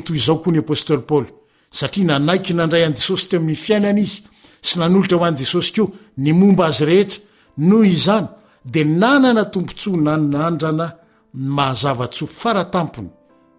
toy 0.06 0.18
izao 0.20 0.40
koa 0.42 0.54
ny 0.54 0.62
apôstoly 0.62 1.04
paoly 1.10 1.30
satria 1.78 2.06
nanaiky 2.08 2.54
nandray 2.54 2.86
an' 2.88 2.98
jesosy 2.98 3.30
teo 3.30 3.40
my 3.42 3.56
fiainana 3.66 4.00
izy 4.06 4.20
sy 4.62 4.78
nan'olotra 4.80 5.18
ho 5.18 5.26
any 5.26 5.40
jesosy 5.42 5.72
koa 5.76 5.94
ny 6.24 6.32
momba 6.42 6.66
azy 6.70 6.84
rehetra 6.90 7.22
noho 7.68 7.84
izany 7.96 8.28
de 8.66 8.84
nanana 8.86 9.44
tompontso 9.52 9.90
nannandrana 9.98 10.88
ymahazavatso 11.34 12.28
faratampony 12.28 13.10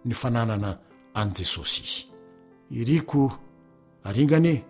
ny 0.04 0.14
fananana 0.14 0.78
an 1.14 1.32
jesosy 1.34 1.82
izy 1.82 2.02
iriko 2.80 3.32
aringane 4.04 4.64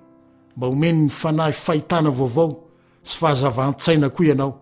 mba 0.57 0.67
homeny 0.67 0.99
ny 1.05 1.09
fanahy 1.11 1.53
fahitana 1.53 2.11
vaovao 2.11 2.55
sy 3.03 3.17
fahazavan-tsaina 3.19 4.09
koa 4.13 4.27
ianao 4.27 4.61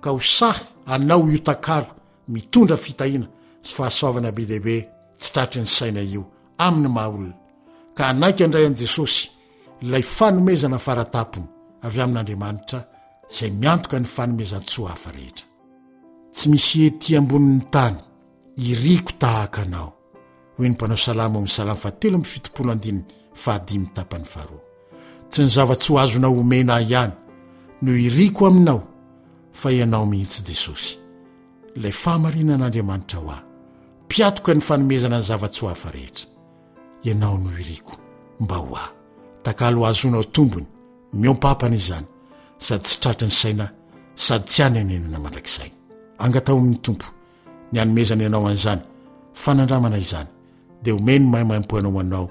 ka 0.00 0.10
ho 0.10 0.20
sahy 0.20 0.62
anao 0.86 1.22
iotankaro 1.32 1.86
mitondra 2.28 2.76
fitahina 2.76 3.26
sy 3.62 3.72
fahasoavana 3.74 4.32
be 4.34 4.46
dehibe 4.46 4.88
tsy 5.18 5.32
tratryny 5.32 5.66
saina 5.68 6.00
io 6.02 6.22
amin'ny 6.58 6.88
maha 6.88 7.08
olona 7.08 7.34
ka 7.96 8.06
anaiky 8.08 8.46
ndray 8.46 8.66
an' 8.66 8.76
jesosy 8.78 9.30
lay 9.82 10.02
fanomezana 10.02 10.78
faratampony 10.78 11.46
avy 11.82 12.00
amin'andriamanitra 12.00 12.84
zay 13.38 13.50
miantoka 13.50 13.98
ny 14.00 14.06
fanomezan 14.06 14.62
tsoa 14.64 14.88
hafa 14.90 15.10
rehetra 15.12 15.49
tsy 16.32 16.48
misy 16.50 16.86
etỳ 16.90 17.16
ambonin'ny 17.18 17.60
tany 17.72 17.96
iriko 18.70 19.12
tahaka 19.18 19.62
anao 19.66 19.90
hoy 20.58 20.68
nympaaoaam'aamttn 20.68 23.00
tsy 25.30 25.42
ny 25.42 25.48
zava-tsy 25.56 25.88
ho 25.92 25.96
azona 26.02 26.28
omena 26.40 26.74
ihany 26.80 27.12
no 27.82 27.90
iriko 28.06 28.46
aminao 28.46 28.80
fa 29.52 29.68
ianao 29.72 30.06
mihitsy 30.06 30.42
jesosy 30.50 30.98
lay 31.82 31.92
faamarinan'andriamanitra 32.02 33.18
ho 33.22 33.28
a 33.36 33.38
mpiatoka 34.04 34.50
ny 34.54 34.60
fanomezana 34.68 35.18
ny 35.18 35.26
zava-tsy 35.30 35.60
ho 35.64 35.68
afa 35.70 35.88
rehetra 35.94 36.26
ianao 37.04 37.36
no 37.38 37.50
iriko 37.62 37.94
mba 38.40 38.56
ho 38.62 38.68
a 38.76 38.84
takal 39.42 39.76
azona 39.90 40.18
o 40.22 40.24
tombony 40.24 40.66
miompampany 41.12 41.76
izany 41.76 42.06
sady 42.58 42.82
tsy 42.84 42.96
tratra 43.00 43.26
ny 43.28 43.34
saina 43.40 43.66
sady 44.14 44.44
tsy 44.48 44.62
any 44.62 44.78
anenana 44.78 45.18
mandrakisainy 45.18 45.79
angatao 46.24 46.56
amin'ny 46.58 46.78
tompo 46.84 47.06
ny 47.72 47.78
anomezany 47.82 48.22
ianao 48.24 48.44
an'izany 48.48 48.82
fanandramana 49.42 49.98
izany 50.04 50.28
dia 50.82 50.94
homeny 50.96 51.24
mahaimaim-pohinao 51.32 51.92
ho 51.96 52.00
anao 52.04 52.26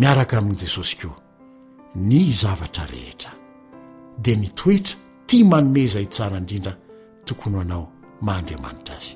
miaraka 0.00 0.34
amin'n' 0.40 0.58
jesosy 0.62 0.96
koa 1.00 1.16
ny 2.08 2.20
zavatra 2.40 2.84
rehetra 2.92 3.32
di 4.22 4.32
nytoetra 4.42 4.96
tia 5.28 5.44
manomeza 5.52 5.98
itsara 6.06 6.36
indrindra 6.42 6.72
tokony 7.26 7.56
hanao 7.62 7.84
mahandriamanitra 8.26 8.94
azy 8.98 9.12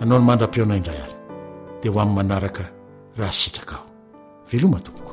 anao 0.00 0.18
ny 0.20 0.26
mandram-piona 0.28 0.74
indray 0.78 1.00
ary 1.06 1.14
dea 1.82 1.92
ho 1.94 1.98
amn'ny 2.04 2.14
manaraka 2.18 2.62
raha 3.18 3.32
sitraka 3.40 3.74
aho 3.82 3.86
veloma 4.50 4.78
tompoko 4.84 5.12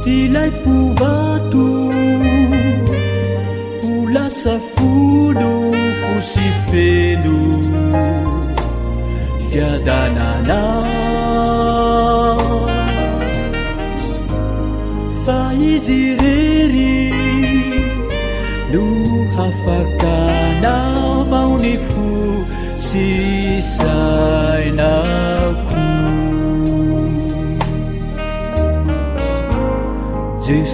ilaipuatu 0.06 1.90
ulasafunu 3.96 5.72
kusifenu 6.02 7.38
yadanana 9.56 10.82
faizireri 15.26 17.12
nu 18.72 18.84
afakanamaunifu 19.40 22.12
sisaina 22.76 24.92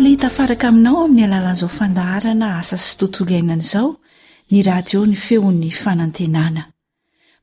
le 0.00 0.08
hita 0.10 0.28
faraka 0.30 0.68
aminao 0.68 1.04
ami'ny 1.04 1.24
alalanyizao 1.24 1.68
fandaharana 1.78 2.48
asa 2.60 2.76
sy 2.78 2.96
tontolo 2.98 3.30
iainan 3.34 3.62
izao 3.66 3.88
ny 4.50 4.58
radio 4.68 5.00
ny 5.06 5.16
feon'ny 5.26 5.70
fanantenana 5.82 6.62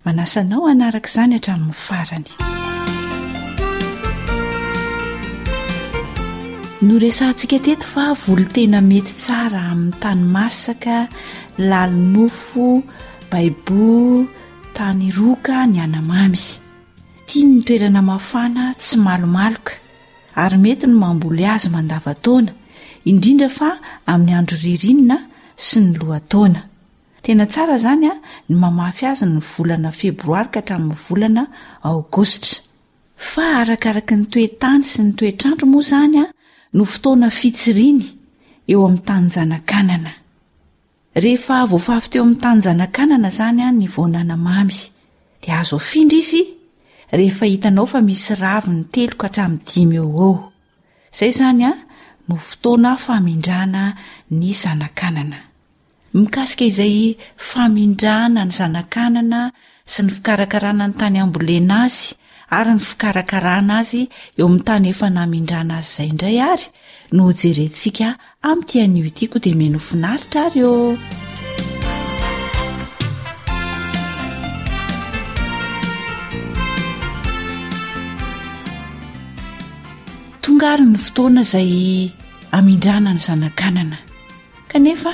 manasanao 0.05 0.67
hanaraka 0.69 1.09
zany 1.15 1.33
hatrami 1.37 1.65
ny 1.69 1.73
farany 1.87 2.48
no 6.81 6.95
resahntsika 6.97 7.59
teto 7.63 7.85
fa 7.93 8.03
volotena 8.23 8.79
mety 8.89 9.11
tsara 9.21 9.59
amin'ny 9.71 9.95
tany 10.03 10.21
masaka 10.35 10.97
ylalonofo 11.59 12.67
baiboa 13.31 14.19
tany 14.77 15.05
roka 15.17 15.55
ny 15.71 15.77
anamamy 15.85 16.39
tia 17.27 17.43
ny 17.51 17.57
toerana 17.67 18.01
mafana 18.09 18.63
tsy 18.81 18.95
malomaloka 19.05 19.73
ary 20.43 20.57
mety 20.63 20.85
no 20.89 20.95
mamboly 21.03 21.43
azy 21.55 21.69
mandavataona 21.75 22.51
indrindra 23.09 23.49
fa 23.57 23.69
amin'ny 24.11 24.33
andro 24.39 24.55
ririnina 24.65 25.17
sy 25.67 25.77
ny 25.83 25.89
lohatana 25.99 26.61
tena 27.23 27.43
tsara 27.51 27.75
zany 27.85 28.05
a 28.13 28.15
ny 28.49 28.55
mamafy 28.63 29.03
azy 29.11 29.25
ny 29.31 29.39
volana 29.51 29.89
febroary 29.99 30.49
kahatramin'ny 30.53 30.97
volana 31.05 31.43
ogostra 31.91 32.55
fa 33.31 33.43
arakaraka 33.61 34.13
ny 34.19 34.23
toetany 34.33 34.81
sy 34.91 34.99
ny 35.05 35.09
toetr'aandro 35.19 35.65
moa 35.73 35.85
zany 35.93 36.15
no 36.73 36.85
fotoana 36.85 37.29
fitsiriny 37.31 38.05
eo 38.67 38.85
amin'ny 38.85 39.05
tanyzanakanana 39.07 40.11
rehefa 41.23 41.65
voafavy 41.71 42.07
teeo 42.11 42.23
amin'ny 42.23 42.41
tany 42.43 42.61
zanakanana 42.61 43.29
zany 43.37 43.61
a 43.67 43.71
ny 43.71 43.87
vonanamamy 43.95 44.77
dia 45.41 45.59
azo 45.59 45.77
afindra 45.81 46.17
izy 46.21 46.43
rehefa 47.17 47.45
hitanao 47.45 47.85
fa 47.89 48.01
misy 48.01 48.33
ravi 48.41 48.69
ny 48.73 48.83
teloka 48.93 49.27
hatramin'ny 49.27 49.65
dimy 49.73 49.95
eo 50.01 50.09
ao 50.29 50.37
izay 51.11 51.31
zany 51.39 51.63
a 51.71 51.73
no 52.27 52.35
fotoana 52.47 52.91
famindrana 53.03 53.83
ny 54.37 54.53
zanakanana 54.61 55.39
mikasika 56.13 56.65
izay 56.71 57.17
famindrahana 57.49 58.41
ny 58.45 58.51
zanakanana 58.59 59.41
sy 59.91 60.01
ny 60.05 60.11
fikarakarana 60.15 60.83
ny 60.87 60.93
tany 60.99 61.17
ambolena 61.19 61.83
azy 61.89 62.13
ary 62.57 62.71
ny 62.75 62.79
fikarakarana 62.89 63.73
azy 63.85 64.01
eo 64.39 64.45
amin'ny 64.47 64.65
tany 64.67 64.85
efa 64.91 65.07
namindrana 65.15 65.73
azy 65.81 65.89
izay 65.91 66.07
indray 66.11 66.37
ary 66.51 66.65
no 67.15 67.25
jerentsika 67.41 68.07
ami'ntian'io 68.49 69.03
itiako 69.11 69.37
dia 69.43 69.55
menofinaritra 69.61 70.39
ary 70.47 70.59
eo 70.59 70.97
tonga 80.43 80.67
ary 80.73 80.85
ny 80.93 80.97
fotoana 81.05 81.41
izay 81.47 81.71
amindrana 82.57 83.09
ny 83.15 83.19
zanakanana 83.27 83.97
kanefa 84.71 85.11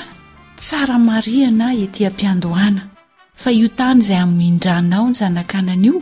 tsara 0.60 0.96
mariana 1.08 1.66
etỳam-piandohana 1.84 2.82
fa 3.40 3.48
io 3.60 3.68
tany 3.78 3.98
izay 4.02 4.20
amnindrana 4.24 4.94
ao 4.98 5.06
ny 5.10 5.14
zanakanana 5.20 5.76
io 5.90 5.98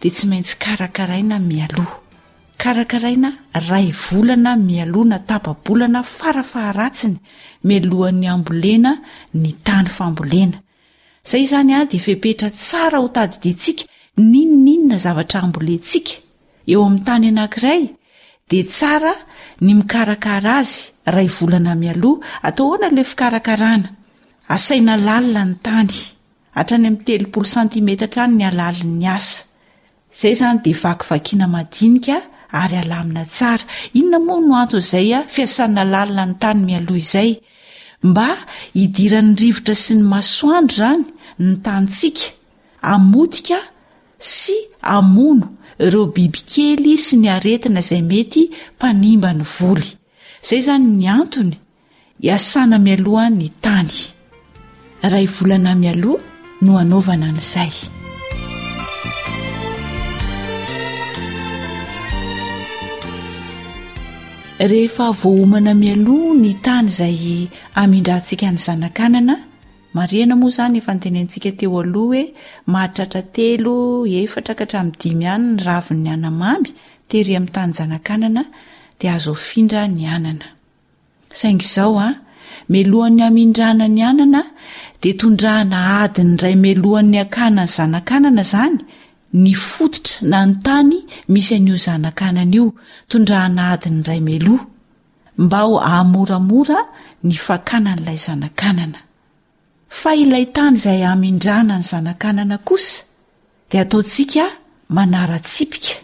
de 0.00 0.10
tsy 0.10 0.26
maintsy 0.28 0.54
karakaraina 0.64 1.38
mialoa 1.38 2.00
karakaraina 2.56 3.30
ray 3.68 3.90
volana 3.92 4.56
mialona 4.56 5.18
tababolana 5.26 6.02
farafaharatsiny 6.02 7.16
mialohan'ny 7.66 8.26
ambolena 8.34 8.92
ny 9.42 9.50
tany 9.66 9.88
ambolena 10.06 10.58
ay 11.34 11.44
zany 11.50 11.72
deea 11.90 12.14
ad 15.14 15.34
aeany 16.76 17.26
anakray 17.34 17.82
d 18.48 18.52
aa 18.92 19.14
ny 19.60 19.72
miarakara 19.82 20.52
azy 20.62 20.78
ray 21.14 21.26
volana 21.38 21.74
mialoha 21.74 22.22
atao 22.42 22.66
oanale 22.70 23.02
fiarakarana 23.12 23.88
asaina 24.54 24.94
lalina 24.96 25.42
ny 25.44 25.90
anyyteo 26.54 27.52
ametaranny 27.78 28.44
zay 30.20 30.34
zany 30.34 30.58
dia 30.64 30.74
vakivakina 30.82 31.46
madinika 31.54 32.16
ary 32.60 32.76
alamina 32.84 33.24
tsara 33.34 33.64
inona 33.98 34.18
mony 34.26 34.46
no 34.48 34.54
anton' 34.62 34.84
izay 34.84 35.08
a 35.18 35.20
fiasanna 35.34 35.82
lalina 35.92 36.24
ny 36.30 36.34
tany 36.42 36.60
mialoha 36.68 37.00
izay 37.06 37.30
mba 38.10 38.28
idirany 38.82 39.32
rivotra 39.40 39.74
sy 39.84 39.92
ny 39.98 40.02
masoandro 40.12 40.76
zany 40.80 41.04
ny 41.44 41.52
tantsika 41.66 42.26
amotika 42.94 43.58
sy 44.36 44.56
amono 44.96 45.46
ireo 45.84 46.04
bibikely 46.14 46.94
sy 47.04 47.14
ny 47.22 47.28
aretina 47.36 47.80
izay 47.84 48.02
mety 48.10 48.42
mpanimba 48.76 49.30
ny 49.38 49.44
voly 49.58 49.88
izay 50.44 50.62
zany 50.68 50.86
ny 50.98 51.06
antony 51.20 51.56
iasaamialoha 52.26 53.26
ny 53.30 53.46
tany 53.62 53.94
rehefa 64.58 65.06
vohomana 65.14 65.74
mialoha 65.80 66.34
ny 66.42 66.52
tany 66.66 66.90
izay 66.90 67.22
amindrantsika 67.78 68.48
ny 68.50 68.58
zanakanana 68.58 69.34
mana 69.94 70.34
moa 70.40 70.50
zany 70.56 70.76
efantenentsika 70.82 71.50
teoaoha 71.58 71.94
hoe 71.94 72.22
mahatratrateo 72.72 73.76
etra 74.18 74.52
kahtramyiyanyny 74.58 75.62
rain'nyanaamy 75.66 76.68
te 77.10 77.18
am'nytaznkna 77.38 78.42
d 78.98 79.00
azofinra 79.16 79.82
ny 79.96 80.02
anna 80.14 80.42
saingy 81.40 81.62
zao 81.74 81.94
a 81.94 82.08
ah, 82.10 82.14
meloan'ny 82.72 83.22
amindrana 83.28 83.86
ny 83.96 84.02
anana 84.10 84.42
de 85.02 85.10
tondrahana 85.20 85.78
adiny 86.02 86.34
ray 86.42 86.56
melohan'ny 86.64 87.18
akanany 87.24 87.70
zanakanana 87.76 88.42
zany 88.52 88.80
ny 89.34 89.52
fototra 89.54 90.24
na 90.28 90.46
ny 90.46 90.54
tany 90.64 90.94
misy 91.28 91.54
an'io 91.60 91.76
zanakanana 91.76 92.54
io 92.54 92.72
tondrana 93.08 93.62
hadin' 93.70 94.00
iray 94.00 94.20
melo 94.20 94.54
mba 95.42 95.60
o 95.72 95.76
ahmoramora 95.76 96.78
ny 97.28 97.34
fakanan'ilay 97.36 98.16
zanakanana 98.26 98.98
fa 99.98 100.10
ilay 100.22 100.46
tany 100.56 100.74
izay 100.78 101.02
amindrana 101.12 101.74
ny 101.80 101.84
zanakanana 101.90 102.56
kosa 102.68 103.02
di 103.70 103.76
ataontsika 103.78 104.44
manaratsiika 104.96 105.94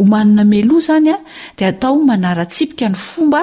oameloa 0.00 0.80
zanya 0.88 1.16
da 1.58 1.64
atao 1.72 1.98
manaratsiika 2.08 2.86
ny 2.88 2.94
fomba 3.08 3.40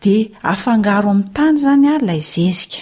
de 0.04 0.20
afangaro 0.42 1.08
amin'ny 1.14 1.32
tany 1.38 1.56
zany 1.64 1.86
a 1.88 1.96
lay 2.08 2.20
zezika 2.32 2.78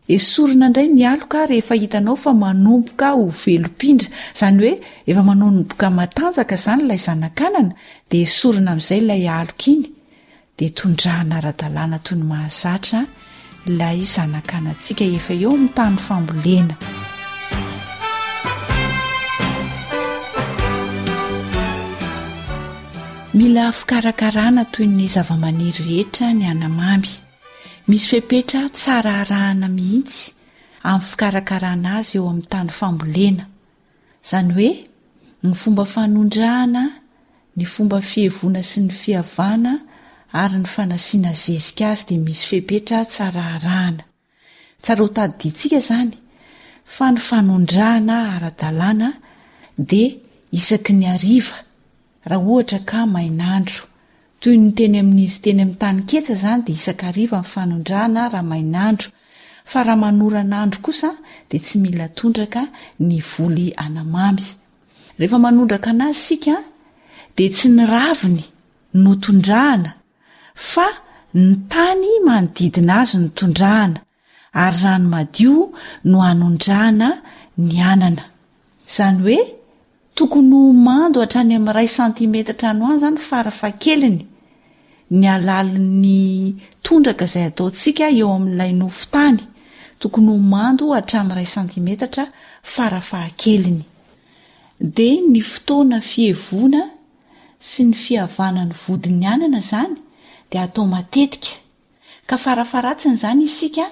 esorona 0.07 0.67
indray 0.67 0.87
ny 0.89 1.03
aloka 1.11 1.47
rehefa 1.51 1.75
hitanao 1.75 2.15
fa 2.19 2.31
manomboka 2.33 3.09
ho 3.19 3.27
velompindra 3.45 4.09
izany 4.35 4.59
hoe 4.63 4.73
efa 5.11 5.23
manonomboka 5.27 5.91
matanjaka 5.91 6.55
izany 6.55 6.85
lay 6.89 6.99
zanakanana 7.03 7.75
de 8.11 8.23
esorina 8.23 8.71
amin'izay 8.73 9.01
lay 9.01 9.29
aloka 9.29 9.71
iny 9.73 9.87
de 10.59 10.69
tondrahana 10.71 11.37
ara-dalàna 11.43 11.99
toy 12.07 12.15
ny 12.17 12.25
mahazatra 12.31 13.01
ilay 13.67 13.99
zanakanantsika 14.15 15.05
efa 15.19 15.35
eo 15.43 15.51
amin'ny 15.55 15.73
tany 15.75 15.97
fambolena 16.07 16.75
mil 23.35 23.57
fikarakaanatoy 23.79 24.87
nyzavaaniry 24.87 25.83
rehetra 25.91 26.27
ny 26.39 26.45
anaay 26.53 27.23
misy 27.89 28.07
fepetra 28.09 28.69
tsara 28.73 29.25
rahana 29.25 29.69
mihitsy 29.69 30.25
amin'ny 30.83 31.05
fikarakarana 31.09 31.91
azy 32.01 32.17
eo 32.19 32.27
amin'ny 32.31 32.49
tany 32.53 32.71
fambolena 32.79 33.45
izany 34.25 34.51
hoe 34.57 34.73
ny 35.45 35.53
fomba 35.61 35.85
fanondrahana 35.95 36.83
ny 37.57 37.65
fomba 37.73 37.99
fihevona 38.11 38.63
sy 38.71 38.81
ny 38.87 38.93
fihavana 39.01 39.73
ary 40.43 40.57
ny 40.63 40.69
fanasiana 40.75 41.33
zezika 41.43 41.85
azy 41.95 42.05
de 42.09 42.17
misy 42.25 42.43
fepetra 42.51 42.99
tsara 43.13 43.43
rahana 43.65 44.03
tsarao 44.83 45.09
tadidintsika 45.17 45.79
zany 45.89 46.13
fa 46.95 47.07
ny 47.15 47.19
fanondrahana 47.29 48.17
ara-dalàna 48.35 49.09
de 49.91 50.03
isaky 50.59 50.93
ny 50.99 51.05
ariva 51.15 51.57
raha 52.29 52.45
ohatra 52.53 52.79
ka 52.89 52.99
main'andro 53.15 53.83
toy 54.41 54.57
ny 54.59 54.71
teny 54.77 54.97
amin'izy 55.01 55.41
teny 55.45 55.61
ami'ny 55.63 55.79
tany 55.81 55.99
ketsa 56.09 56.35
zany 56.43 56.63
de 56.65 56.73
isakriva 56.73 57.43
fanondrahana 57.53 58.23
rahmainandro 58.35 59.09
fa 59.71 59.81
raha 59.87 59.97
manoranandro 60.03 60.81
kosa 60.85 61.11
de 61.51 61.57
tsy 61.61 61.77
mila 61.83 62.07
tondraka 62.19 62.63
ny 63.09 63.19
voly 63.31 63.67
anamamy 63.85 64.45
rehefa 65.19 65.39
manondraka 65.45 65.91
anazy 65.93 66.19
sika 66.27 66.57
de 67.37 67.45
tsy 67.51 67.69
ny 67.77 67.85
raviny 67.95 68.43
notondrahana 69.05 69.91
fa 70.71 70.87
ny 71.43 71.49
tany 71.73 72.09
manodidina 72.27 72.93
azy 73.01 73.15
no 73.21 73.29
tondrahana 73.39 74.01
ary 74.65 74.79
rano 74.85 75.09
madio 75.15 75.53
no 76.11 76.19
anondrahana 76.31 77.09
ny 77.65 77.75
anana 77.93 78.25
zany 78.95 79.19
oe 79.31 79.39
tokonymando 80.17 81.19
atrany 81.25 81.53
am'ray 81.61 81.89
santimetra 81.97 82.67
yany 83.91 84.19
ny 85.11 85.27
alali'ny 85.27 86.55
tondraka 86.87 87.25
izay 87.29 87.47
ataontsika 87.51 88.05
eo 88.19 88.29
amin''ilay 88.37 88.73
nofontany 88.83 89.41
tokony 90.01 90.29
ho 90.33 90.37
mando 90.55 90.85
hatramin'niray 90.97 91.49
santimetatra 91.55 92.25
farafahakeliny 92.75 93.83
de 94.97 95.09
ny 95.33 95.41
fotoana 95.53 95.99
fihevona 96.11 96.83
sy 97.69 97.81
ny 97.89 97.95
fihavanany 98.03 98.73
vodi 98.83 99.11
ny 99.21 99.27
anana 99.35 99.61
zany 99.71 99.95
de 100.51 100.57
atao 100.65 100.85
matetika 100.95 101.55
ka 102.29 102.35
farafaratsiny 102.45 103.15
izany 103.19 103.43
isika 103.49 103.87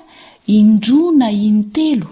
indrona 0.59 1.29
inytelo 1.47 2.09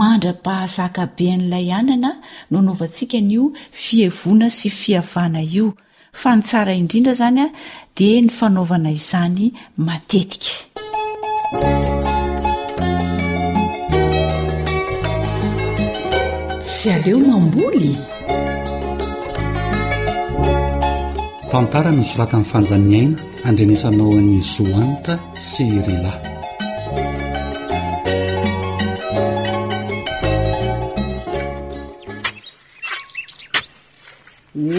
mandraba 0.00 0.52
hazaka 0.62 1.02
be 1.16 1.24
an'ilay 1.34 1.68
anana 1.80 2.10
no 2.50 2.56
anaovantsika 2.62 3.18
nio 3.28 3.44
fihevona 3.82 4.46
sy 4.58 4.68
fihavana 4.80 5.42
io 5.58 5.68
fa 6.22 6.30
nytsara 6.36 6.72
indrindra 6.80 7.12
zany 7.18 7.40
a 7.44 7.46
dia 7.98 8.20
ny 8.24 8.30
fanaovana 8.38 8.90
izany 8.98 9.46
matetika 9.86 10.52
sy 16.74 16.88
aleo 16.96 17.18
mamboly 17.26 17.92
tantara 21.52 21.92
misy 21.98 22.14
rata 22.20 22.38
ny 22.42 22.46
fanjanyaina 22.52 23.16
andrenisanao 23.48 24.10
any 24.20 24.34
zoanitra 24.54 25.16
sy 25.48 25.64
irylay 25.78 26.20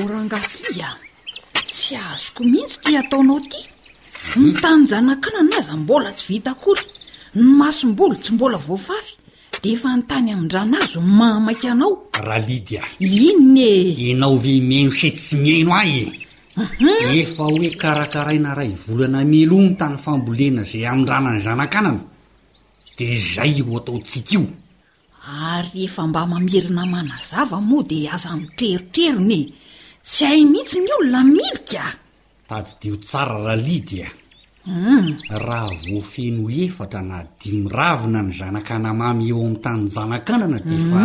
orangatia 0.01 0.89
tsy 1.87 1.95
azoko 2.13 2.41
mihitsy 2.53 2.77
ti 2.83 2.91
ataonao 3.01 3.39
ty 3.51 3.61
ny 4.43 4.51
tany 4.61 4.83
zanakanana 4.91 5.57
aza 5.61 5.73
mbola 5.81 6.09
tsy 6.17 6.25
vita 6.33 6.51
kory 6.63 6.83
no 7.39 7.47
masom-boly 7.59 8.15
tsy 8.23 8.31
mbola 8.35 8.57
voafafy 8.67 9.11
de 9.63 9.67
efa 9.75 9.89
ny 9.97 10.01
tany 10.09 10.29
amin-drana 10.33 10.77
azy 10.83 10.99
mamaka 11.19 11.67
anao 11.73 11.91
raha 12.27 12.39
lidia 12.47 12.81
inone 12.99 13.71
inao 14.09 14.35
ve 14.43 14.53
miaino 14.69 14.91
setsy 15.01 15.33
mihano 15.43 15.71
ay 15.81 15.91
ehm 16.01 17.11
efa 17.23 17.43
hoe 17.49 17.69
karakaraina 17.81 18.49
ray 18.59 18.71
volana 18.87 19.19
melony 19.33 19.71
tany 19.79 19.97
fambolena 20.03 20.61
zay 20.71 20.83
amin 20.89 21.05
drana 21.07 21.29
ny 21.35 21.39
zana-kanana 21.47 22.01
de 22.97 23.03
izay 23.15 23.53
ro 23.65 23.71
ataotsika 23.79 24.31
io 24.35 24.41
ary 25.49 25.79
efa 25.87 26.01
mba 26.09 26.21
mamerina 26.31 26.83
mana 26.93 27.15
zava 27.29 27.57
moa 27.69 27.83
dia 27.89 28.09
aza 28.15 28.29
mitrerotrerony 28.41 29.39
e. 29.41 29.53
tsy 30.07 30.23
hay 30.25 30.41
mihitsy 30.47 30.79
ny 30.81 30.91
olona 30.99 31.19
milikaa 31.35 31.91
tadydio 32.47 32.95
tsara 33.03 33.35
hmm. 33.35 33.43
raha 33.43 33.55
lidia 33.59 34.07
raha 35.47 35.69
voafeno 35.87 36.47
efatra 36.65 37.01
na 37.03 37.17
dimyravina 37.41 38.19
ny 38.23 38.31
zanakanamamy 38.39 39.27
eo 39.29 39.37
ami'ny 39.43 39.57
tanyjanakanana 39.63 40.57
di 40.67 40.77
fa 40.89 41.01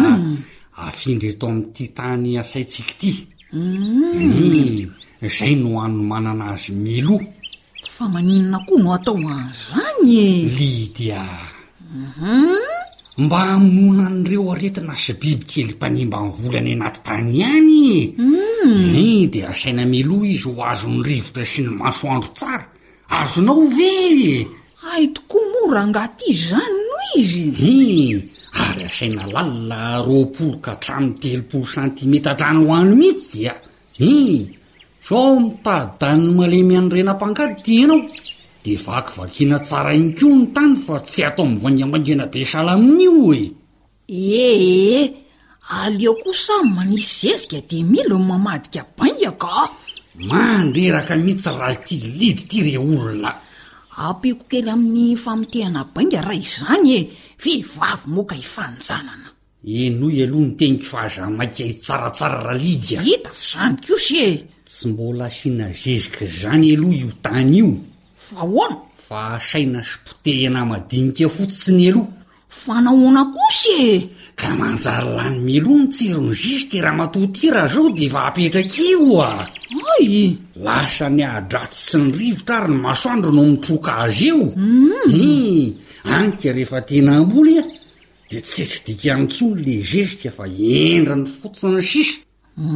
afindraeto 0.87 1.47
ami'ti 1.51 1.85
tany 1.99 2.31
asaitsika 2.43 2.95
ty 3.01 3.11
zay 5.35 5.55
no 5.61 5.69
hanno 5.83 6.03
manana 6.13 6.45
azy 6.55 6.71
milo 6.85 7.17
fa 7.95 8.05
maninana 8.13 8.59
koa 8.67 8.79
no 8.83 8.89
atao 8.95 9.17
any 9.19 9.51
zany 9.71 10.11
e 10.27 10.31
lidia 10.59 11.23
mhm. 12.05 12.87
mba 13.19 13.39
amonona 13.53 14.09
an'ireo 14.09 14.53
aretina 14.53 14.95
sy 14.97 15.13
biby 15.21 15.45
kely 15.45 15.71
mpanimba 15.77 16.19
ny 16.25 16.31
volany 16.33 16.73
anaty 16.73 17.01
tany 17.05 17.41
any 17.45 17.85
i 17.93 18.09
hmm. 18.17 19.29
dia 19.29 19.53
asaina 19.53 19.85
meloa 19.85 20.25
izy 20.25 20.49
ho 20.49 20.57
azon'ny 20.65 21.03
rivotra 21.05 21.45
sy 21.45 21.61
ny 21.67 21.71
masoandro 21.77 22.31
tsara 22.37 22.65
azonao 23.21 23.69
vy 23.69 24.49
ai 24.93 25.05
tokoa 25.13 25.45
moa 25.53 25.75
raha 25.77 25.85
angatizy 25.89 26.49
zany 26.57 26.79
no 26.89 26.97
izy 27.21 27.47
in 27.53 28.17
ary 28.65 28.81
asaina 28.89 29.29
lalina 29.29 30.01
roapolo 30.01 30.57
ka 30.65 30.73
hatraminy 30.73 31.13
telopolo 31.21 31.67
santimetratrany 31.69 32.65
oany 32.65 32.97
mihitsy 32.97 33.45
a 33.45 33.55
in 34.09 34.49
zao 35.05 35.37
mitady 35.37 35.91
tany 36.01 36.27
malemy 36.37 36.75
any 36.81 36.89
renampangaddianao 36.89 38.01
dea 38.65 38.79
vaky 38.87 39.11
vakiana 39.19 39.59
tsara 39.59 39.93
iny 39.95 40.15
ko 40.19 40.27
ny 40.31 40.47
tany 40.55 40.77
fa 40.87 40.97
tsy 41.03 41.23
atao 41.27 41.47
min'ny 41.47 41.63
vaingambaingana 41.65 42.27
be 42.33 42.41
sala 42.45 42.73
amin'io 42.79 43.33
eh 43.35 43.51
ehee 44.09 45.13
aleo 45.83 46.15
kosa 46.25 46.55
manisy 46.63 47.29
zezika 47.35 47.59
de 47.69 47.83
milo 47.83 48.17
mamadika 48.19 48.81
bainga 48.99 49.33
ka 49.35 49.71
manderaka 50.29 51.15
mihitsy 51.17 51.51
raha 51.61 51.75
ty 51.87 51.97
lidy 52.19 52.43
ity 52.47 52.59
re 52.67 52.75
olona 52.83 53.33
ampiako 54.05 54.45
kely 54.51 54.69
amin'ny 54.75 55.17
famotehana 55.25 55.81
bainga 55.95 56.21
raha 56.27 56.39
izany 56.45 56.91
e 56.99 57.01
fevavy 57.43 58.07
moka 58.15 58.35
hifanjanana 58.41 59.29
e 59.79 59.91
noh 59.99 60.15
aloha 60.25 60.47
ny 60.49 60.55
teniko 60.59 60.85
fa 60.93 60.99
azamainka 61.11 61.65
hitsaratsara 61.71 62.39
raha 62.47 62.61
lidya 62.65 62.99
hita 63.07 63.31
fy 63.35 63.45
zany 63.53 63.77
kosy 63.87 64.15
eh 64.29 64.35
tsy 64.67 64.85
mbola 64.89 65.25
asiana 65.31 65.67
zezika 65.83 66.23
zany 66.41 66.69
aloha 66.75 66.95
io 67.03 67.11
tany 67.25 67.51
io 67.61 67.71
hfa 68.39 69.41
saina 69.41 69.83
sipotehina 69.85 70.65
madinika 70.67 71.29
fotsi 71.29 71.73
ny 71.73 71.85
aloha 71.93 72.09
fanahoana 72.63 73.25
kosa 73.35 73.71
e 73.79 74.09
ka 74.41 74.49
manjary 74.59 75.09
lany 75.19 75.39
miloa 75.47 75.79
ny 75.83 75.89
tsirony 75.95 76.35
ziste 76.41 76.79
raha 76.85 76.97
matoati 77.01 77.47
raha 77.57 77.69
zao 77.75 77.89
de 77.99 78.07
fa 78.15 78.21
apetraka 78.29 78.77
io 78.91 79.21
a 79.21 79.33
ay 79.97 80.09
lasa 80.67 81.07
ny 81.17 81.23
adratsy 81.37 81.79
sy 81.91 81.97
ny 82.01 82.09
rivotra 82.19 82.57
ry 82.65 82.71
ny 82.73 82.77
masoandro 82.85 83.31
no 83.37 83.43
mitrokazy 83.51 84.27
eo 84.31 84.45
mm. 84.57 85.69
agnika 86.17 86.51
rehefa 86.57 86.81
tena 86.89 87.11
amboly 87.21 87.55
a 87.61 87.63
de 88.31 88.39
tsy 88.41 88.65
trydikanytsony 88.71 89.59
le 89.67 89.75
zezika 89.91 90.29
fa 90.39 90.45
endrany 90.87 91.25
fotsin 91.41 91.71
ny 91.77 91.83
sisy 91.91 92.13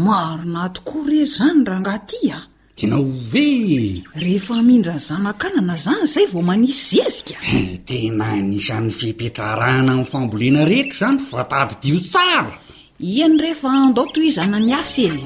maro 0.06 0.44
natokoa 0.54 1.02
re 1.10 1.20
zany 1.36 1.60
raha 1.68 1.80
ngatya 1.82 2.38
tenave 2.76 4.04
rehefa 4.12 4.56
mindra 4.68 4.94
ny 5.00 5.00
zanakanana 5.08 5.76
zany 5.84 6.04
zay 6.06 6.26
vao 6.28 6.42
manisy 6.44 7.00
zezika 7.00 7.34
tena 7.88 8.28
nisan'ny 8.48 8.92
fihpetrarahana 8.98 9.92
nnyfambolena 9.96 10.62
rehetra 10.70 10.96
zany 11.00 11.18
fa 11.28 11.40
tady 11.52 11.74
dio 11.82 11.98
tsara 12.10 12.54
iany 13.16 13.36
rehefa 13.44 13.68
andao 13.84 14.06
tohizana 14.14 14.58
ny 14.60 14.70
asy 14.80 15.00
ely 15.08 15.22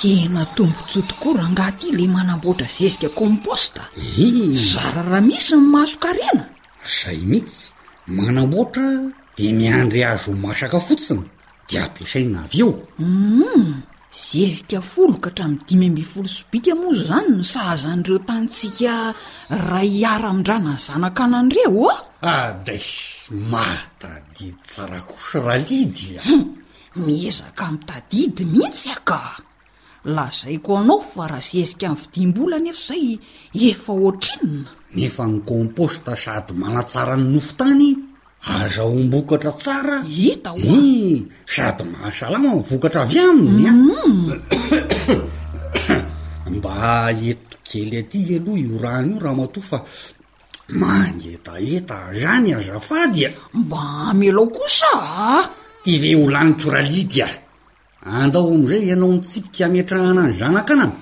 tena 0.00 0.44
tombontsotikora 0.54 1.42
angahty 1.48 1.86
la 1.98 2.06
manamboatra 2.14 2.66
zezika 2.74 3.08
komposta 3.18 3.82
zararaha 4.72 5.20
misy 5.28 5.54
ny 5.58 5.62
masoka 5.74 6.08
rena 6.18 6.44
zay 6.94 7.18
mihitsy 7.30 7.64
manamboatra 8.16 8.86
di 9.36 9.46
miandry 9.58 10.00
azo 10.12 10.30
ho 10.32 10.38
masaka 10.46 10.78
fotsina 10.86 11.24
dia 11.68 11.80
ampiasaina 11.86 12.38
avy 12.46 12.58
eo 12.64 12.70
um 13.04 13.64
zezika 14.26 14.78
foloka 14.92 15.28
hatrami'ny 15.30 15.58
dimy 15.68 15.86
amby 15.90 16.04
folosobika 16.12 16.72
mo 16.80 16.88
zany 17.00 17.28
ny 17.36 17.42
sahazan'ireo 17.52 18.20
tantsika 18.28 18.94
raha 19.50 19.82
iara 20.00 20.28
amindrana 20.30 20.72
ny 20.78 20.82
zanaka 20.86 21.22
ana 21.24 21.38
anireo 21.42 21.88
a 22.22 22.32
ade 22.46 22.80
mahtadidy 23.52 24.50
tsarakoso 24.66 25.36
ralidya 25.46 26.20
miezaka 27.02 27.62
min'tadidy 27.72 28.42
mihitsy 28.52 28.90
aka 28.96 29.18
lazaiko 30.06 30.76
anao 30.78 31.02
fa 31.14 31.26
raha 31.26 31.40
s 31.42 31.54
ezika 31.58 31.88
amiy 31.90 31.98
fidim-bolany 32.02 32.68
efa 32.70 32.94
zay 32.94 33.08
efa 33.70 33.92
ohatrinona 33.92 34.64
nefa 34.94 35.24
ny 35.26 35.38
composta 35.48 36.14
sady 36.16 36.52
manatsara 36.60 37.16
ny 37.16 37.24
nofo 37.34 37.52
tany 37.58 37.90
azaombokatra 38.54 39.52
tsara 39.52 39.96
hita 40.06 40.50
o 40.54 40.56
i 40.58 40.70
sady 41.46 41.84
mahasalama 41.90 42.48
mivokatra 42.54 43.00
avy 43.02 43.18
aminy 43.20 43.66
ah. 43.70 43.74
mm. 43.74 43.88
mba 46.58 46.76
eto 47.30 47.56
kely 47.66 47.94
aty 48.00 48.20
aloha 48.36 48.58
io 48.64 48.74
rany 48.82 49.10
io 49.14 49.18
raha 49.22 49.34
mato 49.34 49.60
fa 49.60 49.78
manetaeta 50.80 51.96
zany 52.20 52.50
azafadya 52.54 53.28
ah. 53.32 53.36
mba 53.60 53.80
amyalao 54.10 54.46
kosa 54.54 54.88
ah 54.94 55.44
yve 55.90 56.10
olanitora 56.24 56.80
lidia 56.82 57.28
andao 58.02 58.46
am'izay 58.54 58.86
ianao 58.88 59.12
nitsipika 59.12 59.64
ametrahana 59.66 60.22
ny 60.30 60.34
zana-kanana 60.38 60.92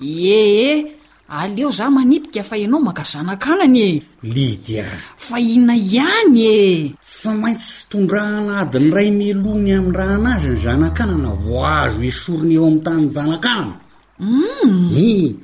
ehe 0.00 0.96
aleo 1.28 1.70
za 1.70 1.90
manipika 1.90 2.42
fa 2.42 2.56
ianao 2.56 2.80
maka 2.80 3.02
zana-kanany 3.02 3.78
e 3.86 4.02
lidia 4.22 4.84
faina 5.16 5.74
ihany 5.76 6.40
e 6.40 6.94
tsy 7.02 7.28
maintsy 7.40 7.86
tondrahana 7.90 8.52
adiny 8.62 8.90
ray 8.94 9.10
melony 9.10 9.70
ami'n 9.78 9.92
raha 9.98 10.14
ana 10.16 10.32
azy 10.36 10.48
ny 10.52 10.56
zana-kanana 10.64 11.28
vo 11.44 11.64
azo 11.66 12.02
esorony 12.10 12.54
eo 12.58 12.66
ami' 12.68 12.82
tanny 12.84 13.06
jana-kanana 13.14 13.74
u 14.20 14.24
mm. 14.24 14.88
i 14.96 15.36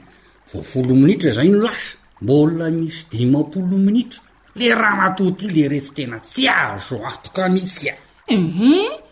vofolo 0.54 0.94
minitra 0.94 1.30
za 1.32 1.44
ino 1.44 1.58
lasa 1.64 1.96
mbola 2.22 2.70
misy 2.70 3.04
dimampolominitra 3.10 4.20
le 4.56 4.74
raha 4.74 4.96
natoty 4.96 5.46
le 5.54 5.68
retsy 5.68 5.92
tena 5.94 6.18
tsy 6.24 6.48
azo 6.48 6.96
zo 6.98 7.06
atoka 7.10 7.48
mitsya 7.48 7.94
uh 8.32 9.05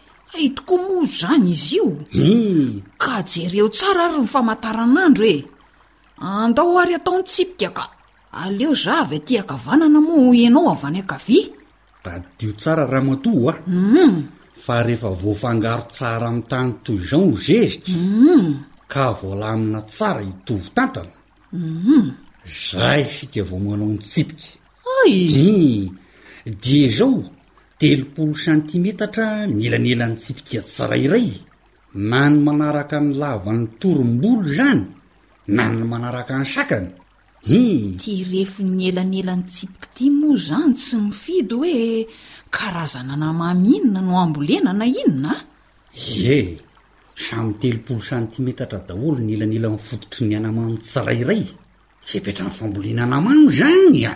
tokoa 0.54 0.76
mozo 0.76 1.26
zany 1.26 1.50
izy 1.50 1.76
io 1.76 1.86
i 2.10 2.82
ka 2.98 3.22
jereo 3.22 3.68
tsara 3.68 4.04
ary 4.06 4.18
nyfamantaranandro 4.20 5.24
e 5.32 5.36
andaho 6.18 6.78
ary 6.78 6.94
ataon'ny 6.96 7.24
tsipika 7.26 7.70
ka 7.78 7.84
aleo 8.42 8.74
za 8.74 9.04
vy 9.10 9.18
ti 9.26 9.38
aka 9.38 9.56
vanana 9.56 10.00
moa 10.00 10.34
anao 10.46 10.70
avana 10.72 10.98
akavy 11.02 11.38
ta 12.02 12.12
tio 12.38 12.52
tsara 12.52 12.84
raha 12.92 13.04
mato 13.04 13.30
a 13.50 13.54
hmm. 13.66 14.22
fa 14.64 14.82
rehefa 14.82 15.10
voafangaro 15.22 15.84
tsara 15.90 16.26
ami'ny 16.26 16.46
tany 16.50 16.70
to 16.84 16.92
izao 16.92 17.28
o 17.30 17.34
zezika 17.46 17.90
hmm. 17.92 18.64
ka 18.92 19.12
vola 19.18 19.46
amina 19.52 19.80
tsara 19.82 20.20
hitovy 20.20 20.68
tantanau 20.76 21.16
hmm. 21.52 22.04
za 22.44 22.98
sika 23.16 23.42
vomoanao 23.50 23.86
ny 23.88 23.98
tsipika 23.98 24.48
a 24.96 25.08
i 25.08 26.52
dia 26.62 26.86
izao 26.86 27.22
telopolo 27.84 28.32
santimetatra 28.44 29.28
ny 29.56 29.60
elany 29.68 29.90
elan'ny 29.94 30.16
tsipitia 30.20 30.60
tsirayray 30.68 31.28
na 32.10 32.20
ny 32.32 32.36
manaraka 32.46 32.96
ny 33.04 33.10
lava 33.22 33.52
ny 33.58 33.64
torom-bolo 33.80 34.48
zany 34.56 34.86
na 35.56 35.64
ny 35.74 35.82
manaraka 35.92 36.32
ny 36.40 36.46
sakany 36.54 36.88
i 37.60 37.64
ti 38.00 38.12
rehefo 38.30 38.60
ny 38.76 38.82
elanyelan'ny 38.90 39.44
tsipikiti 39.50 40.04
moa 40.20 40.38
zany 40.48 40.72
tsy 40.80 40.94
mifidy 41.06 41.54
hoe 41.60 42.08
karazana 42.54 43.14
namamy 43.22 43.70
inona 43.76 44.00
no 44.06 44.14
ambolena 44.24 44.70
na 44.78 44.86
inona 45.02 45.34
a 45.36 46.34
e 46.40 46.56
samyy 47.24 47.54
telopolo 47.60 48.00
santimetatra 48.10 48.80
daholo 48.88 49.18
ny 49.26 49.30
elany 49.36 49.56
elanyfodotry 49.60 50.22
ny 50.28 50.34
anamany 50.40 50.76
tsirairay 50.86 51.42
fepetra 52.08 52.44
ny 52.48 52.52
fambolena 52.58 53.00
anamamy 53.06 53.46
zany 53.60 54.00
a 54.08 54.14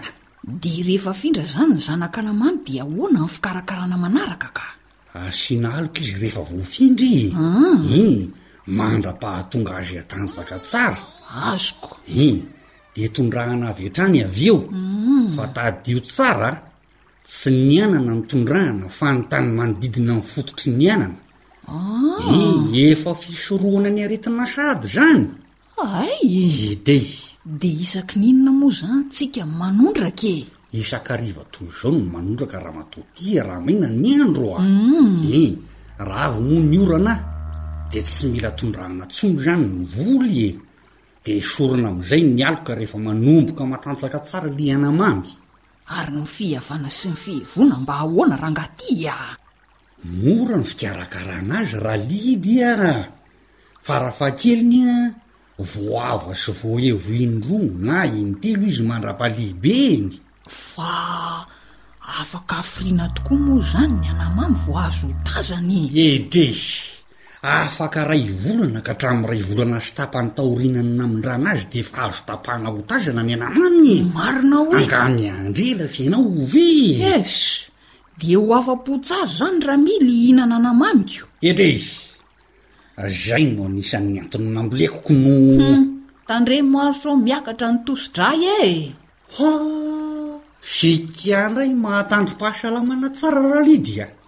de 0.61 0.83
rehefa 0.83 1.13
findra 1.13 1.45
zany 1.47 1.75
ny 1.77 1.81
zanaka 1.81 2.23
namany 2.23 2.59
dia 2.65 2.85
hoana 2.85 3.21
iny 3.21 3.29
fikarakarana 3.29 3.97
manaraka 3.97 4.49
ka 4.57 4.67
asiana 5.15 5.75
aloka 5.77 6.01
izy 6.01 6.15
rehefa 6.19 6.43
voafindra 6.43 7.07
in 7.07 7.35
ah. 7.43 7.77
mandra-pahatonga 8.79 9.77
azy 9.81 9.99
an-tansatra 10.01 10.59
tsara 10.59 11.01
azoko 11.51 12.01
in 12.25 12.49
de 12.95 13.09
tondrahana 13.13 13.69
av 13.69 13.81
entrany 13.81 14.25
av 14.25 14.41
eo 14.43 14.59
mm. 14.73 15.37
fa 15.37 15.45
tadio 15.55 16.01
tsara 16.01 16.51
tsy 17.25 17.51
nianana 17.53 18.13
ny 18.17 18.23
tondrahana 18.31 18.89
fa 18.89 19.13
ny 19.13 19.21
tany 19.31 19.49
manodidina 19.57 20.15
ny 20.17 20.23
fototry 20.33 20.71
ni 20.73 20.89
anana 20.91 21.17
ah. 21.69 22.25
in 22.41 22.73
efa 22.89 23.13
fisorohana 23.15 23.91
ny 23.93 24.01
aretina 24.05 24.47
sady 24.47 24.89
zany 24.97 25.25
ay 25.93 26.15
idey 26.25 27.28
de 27.45 27.69
isaki 27.69 28.19
ninona 28.19 28.51
moa 28.53 28.71
zany 28.73 29.07
tsika 29.11 29.45
manondrak 29.47 30.23
e 30.35 30.47
isakariva 30.81 31.43
toy 31.53 31.69
zao 31.79 31.91
ny 31.93 32.03
manondraka 32.13 32.59
raha 32.65 32.77
matotia 32.79 33.41
e, 33.43 33.47
raha 33.49 33.61
maina 33.67 33.89
ny 34.03 34.07
andro 34.25 34.49
ahu 34.59 34.63
mm. 34.63 35.31
e 35.31 35.43
eh, 35.47 35.53
raha 36.07 36.25
aavy 36.35 36.41
moa 36.51 36.63
ny 36.71 36.77
oran 36.85 37.09
a 37.09 37.15
hy 37.15 37.23
de 37.95 38.01
tsy 38.09 38.25
mila 38.33 38.51
tondrahana 38.59 39.05
tsonbo 39.13 39.41
zany 39.47 39.67
ny 39.77 39.83
voly 39.95 40.39
e 40.49 40.51
de 41.25 41.33
isorona 41.41 41.89
amin'izay 41.89 42.23
nyaloka 42.39 42.73
rehefa 42.79 42.99
manomboka 43.07 43.63
matanjaka 43.73 44.19
tsara 44.27 44.49
liana 44.59 44.91
mamy 45.01 45.29
ary 45.99 46.13
ny 46.19 46.27
fihavana 46.35 46.89
sy 46.99 47.07
ny 47.13 47.17
fihavona 47.25 47.75
mba 47.83 47.93
hahoana 48.01 48.35
raha 48.41 48.53
ngaty 48.55 48.93
a 49.07 49.19
mora 50.23 50.57
no 50.59 50.65
fikarakarahana 50.71 51.55
azy 51.63 51.75
raha 51.85 51.99
lidi 52.09 52.57
a 52.63 52.73
fa 53.87 53.95
rahafahakelnya 54.03 54.91
voava 55.59 56.35
sy 56.39 56.53
voevo 56.55 57.11
indrono 57.11 57.75
na 57.83 58.05
intelo 58.07 58.63
izy 58.71 58.87
mandrapalibeiny 58.87 60.15
fa 60.47 61.43
afaka 61.99 62.63
afiriana 62.63 63.11
tokoa 63.11 63.39
moa 63.39 63.63
zany 63.67 63.99
ny 63.99 64.07
anamamy 64.07 64.55
vo 64.65 64.79
azo 64.79 65.07
hotazany 65.11 65.91
edresy 65.91 67.03
afaka 67.43 68.05
ray 68.07 68.31
volana 68.31 68.81
ka 68.87 68.93
atrami'ny 68.95 69.27
ray 69.27 69.43
volana 69.43 69.83
sy 69.83 69.99
tapany 69.99 70.31
taorinana 70.31 70.95
na 70.95 71.05
ami'n 71.11 71.27
rana 71.27 71.51
azy 71.59 71.67
de 71.75 71.83
fa 71.83 72.07
azo 72.07 72.23
tapahana 72.23 72.71
ho 72.71 72.79
tazana 72.87 73.27
ny 73.27 73.35
anamanymarina 73.35 74.57
hoaengany 74.63 75.27
andrela 75.27 75.91
fyanao 75.91 76.23
o 76.23 76.47
ve 76.47 77.03
s 77.19 77.67
di 78.15 78.31
ho 78.39 78.47
afa-potsary 78.55 79.35
zany 79.43 79.59
raha 79.59 79.75
mily 79.83 80.15
hihinana 80.23 80.55
anamaniko 80.55 81.27
edre 81.43 81.75
zay 83.07 83.55
no 83.55 83.71
anisanny 83.71 84.19
antonyny 84.19 84.59
ambol 84.59 84.81
ekoko 84.83 85.13
no 85.15 85.31
hmm, 85.55 85.83
tandreo 86.27 86.65
maro 86.67 86.91
so 86.99 87.15
miakatra 87.15 87.71
nytosodray 87.71 88.43
ee 88.67 88.73
sykiandray 90.77 91.71
mahatandrom-pahasalamana 91.85 93.09
tsara 93.15 93.39
rahalidiadd 93.39 94.19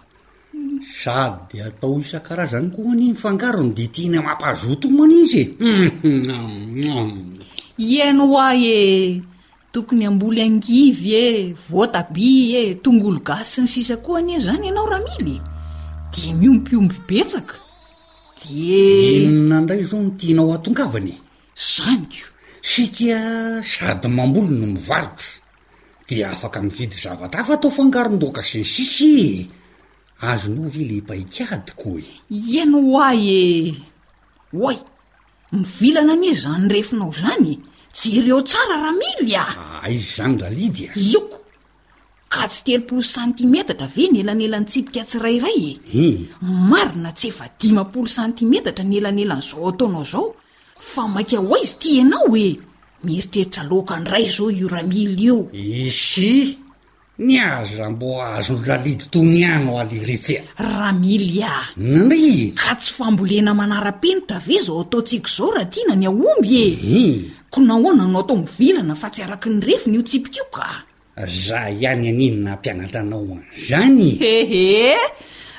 an-any 1.19 2.69
ko 2.73 2.79
ani 2.91 3.05
mfangony 3.13 3.73
de 3.75 3.85
tna 3.93 4.21
mampazoto 4.23 4.87
moanizy 4.95 5.43
e 5.59 6.95
iano 7.91 8.25
ah 8.39 8.55
e 8.55 8.79
tokony 9.73 10.03
amboly 10.09 10.39
angivy 10.47 11.09
e 11.15 11.25
voatabi 11.69 12.55
e 12.55 12.61
tongolo 12.83 13.19
gasy 13.19 13.59
ny 13.61 13.67
sisa 13.67 13.97
ko 13.99 14.15
anyy 14.15 14.39
zany 14.39 14.69
ianao 14.71 14.87
raha 14.91 15.03
mily 15.07 15.35
de 16.13 16.21
miompiomby 16.39 17.15
etsaka 17.21 17.70
ennandray 18.49 19.83
zao 19.85 20.01
no 20.01 20.09
tianao 20.17 20.53
atongavany 20.53 21.13
zanyko 21.55 22.25
sikia 22.61 23.61
sady 23.63 24.07
mambolo 24.07 24.47
no 24.49 24.65
mivarotra 24.65 25.37
di 26.07 26.23
afaka 26.23 26.59
mividy 26.61 26.95
zavatra 26.95 27.41
afa 27.41 27.53
atao 27.53 27.69
fangarondoka 27.71 28.41
syny 28.43 28.63
sisy 28.65 29.45
e 29.45 29.49
azo 30.19 30.49
no 30.49 30.67
ve 30.69 30.81
lehmpahikadyko 30.89 31.99
e 32.01 32.05
ieno 32.33 32.81
a 32.99 33.13
e 33.13 33.75
oay 34.53 34.77
mivilana 35.53 36.13
ani 36.13 36.33
zany 36.33 36.67
refinao 36.67 37.13
zany 37.13 37.59
tsy 37.93 38.09
ireo 38.17 38.41
tsara 38.41 38.81
raha 38.81 38.91
mily 38.97 39.35
aaizy 39.37 40.15
zany 40.17 40.37
raha 40.41 40.53
lidy 40.53 40.87
ak 40.89 40.95
ka 42.31 42.47
tsy 42.47 42.61
telopolo 42.65 43.03
centimetatra 43.15 43.87
ve 43.95 44.05
nyelanelan'ny 44.15 44.65
tsipika 44.71 44.99
atsirairay 45.03 45.61
e 45.93 46.05
marina 46.71 47.11
tsy 47.17 47.27
efa 47.33 47.45
dimapolo 47.59 48.07
cantimetatra 48.15 48.83
nyelanelan'zao 48.91 49.63
ataonao 49.69 50.05
zao 50.11 50.25
fa 50.91 51.03
mak 51.13 51.29
ho 51.37 51.43
a 51.55 51.59
izy 51.65 51.75
ti 51.81 51.89
ianao 51.97 52.27
oe 52.33 52.47
mieritreritra 53.05 53.63
loka 53.71 53.95
nray 54.03 54.25
zao 54.35 54.47
io 54.59 54.67
raha 54.73 54.85
miy 54.91 55.03
ioisy 55.29 56.31
ny 57.27 57.33
azo 57.37 57.75
raha 57.79 57.91
mbo 57.95 58.05
azolaidtonyano 58.35 59.71
aletsi 59.81 60.35
amiy 60.87 61.43
ay 61.43 62.53
ka 62.61 62.71
tsy 62.79 62.91
fambolena 62.97 63.51
manara-penitra 63.59 64.39
ve 64.47 64.57
zao 64.65 64.79
ataotsik 64.85 65.25
zao 65.35 65.51
raha 65.55 65.67
t 65.73 65.83
na 65.87 65.95
ny 65.95 66.05
aombye 66.07 66.63
ko 67.51 67.59
nahona 67.61 68.07
nao 68.07 68.21
atao 68.23 68.37
mivilana 68.39 68.95
fa 68.95 69.07
tsy 69.11 69.21
arak 69.23 69.43
nyefnyiika 69.51 70.39
i 70.41 70.90
za 71.27 71.69
ihany 71.69 72.09
aninonampianatranao 72.09 73.37
anzany 73.37 74.17
ehe 74.21 74.95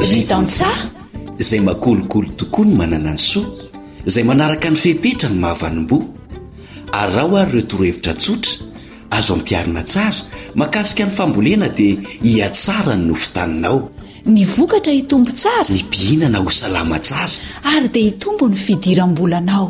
lidibiaitansa 0.00 0.70
zay 1.38 1.60
makolokolo 1.60 2.28
tokoa 2.36 2.64
no 2.64 2.76
manana 2.76 3.10
ny 3.12 3.18
so 3.18 3.70
izay 4.04 4.24
manaraka 4.28 4.68
ny 4.70 4.76
fehipetra 4.82 5.28
ny 5.32 5.38
mahavanim-boa 5.42 6.06
ary 6.98 7.12
raho 7.16 7.34
ary 7.42 7.50
ireo 7.56 7.64
torohevitra 7.70 8.12
tsotra 8.22 8.52
azo 9.16 9.32
ampiarina 9.36 9.80
tsara 9.90 10.18
mahakasika 10.58 11.02
ny 11.08 11.12
fambolena 11.16 11.68
dia 11.78 11.96
hiatsara 12.28 12.92
ny 13.00 13.08
nofitaninao 13.08 13.78
ny 14.34 14.40
vokatra 14.54 14.92
hitombo 14.98 15.30
tsara 15.42 15.72
ny 15.76 15.82
pihinana 15.90 16.38
ho 16.44 16.50
salama 16.60 16.96
tsara 17.06 17.32
ary 17.72 17.88
dea 17.94 18.06
hitombo 18.12 18.44
ny 18.52 18.56
fidiram-bolanao 18.64 19.66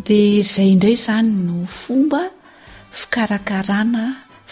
dia 0.00 0.40
izay 0.40 0.68
indray 0.74 0.96
izany 0.98 1.28
no 1.46 1.56
fomba 1.80 2.20
fikarakarana 2.98 4.04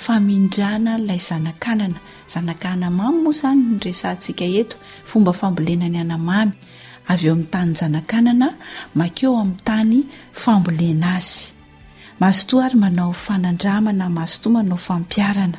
famindrana 0.03 0.91
ilay 1.01 1.17
zanakanana 1.29 1.97
zanakana 2.27 2.91
mamy 2.91 3.21
moa 3.23 3.33
zany 3.41 3.63
nyresantsika 3.77 4.45
eto 4.61 4.77
fomba 5.09 5.33
fambolena 5.41 5.87
ny 5.93 5.99
anamamy 6.05 6.53
aveo 7.13 7.33
ami'nytanyny 7.35 7.75
zanakanana 7.81 8.49
makeo 8.99 9.33
ami'nytany 9.43 9.97
fambolenaazya 10.33 11.53
ayanaoaana 12.63 14.11
mato 14.19 14.47
manao 14.55 14.79
ampaana 14.97 15.59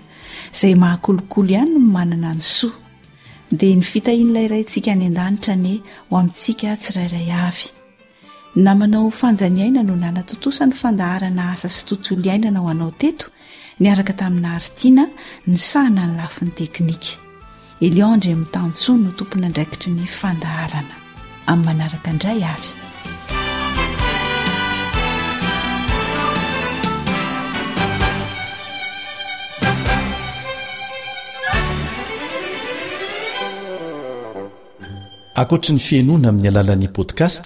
zay 0.61 0.73
mahakolokolo 0.83 1.53
any 1.61 1.69
no 1.75 1.79
manana 1.95 2.31
ny 2.37 2.41
soad 2.55 3.61
nitainayaika 3.61 4.91
anra 10.97 11.35
ak 11.63 12.11
aa 12.27 13.13
niaraka 13.79 14.13
taminaharitiana 14.13 15.03
ny 15.47 15.57
sahana 15.59 16.07
ny 16.07 16.15
lafin'ny 16.17 16.51
teknika 16.55 17.17
eliondre 17.83 18.31
ami'n 18.33 18.47
tantso 18.51 18.95
no 18.97 19.11
tompona 19.11 19.49
ndraikitry 19.51 19.91
ny 19.91 20.05
fandaharana 20.07 20.95
amin'ny 21.51 21.65
manaraka 21.65 22.11
indray 22.11 22.39
ary 22.39 22.71
akoatra 35.35 35.75
ny 35.75 35.81
fianoana 35.87 36.29
amin'ny 36.31 36.47
alalan'i 36.47 36.87
podcast 36.95 37.43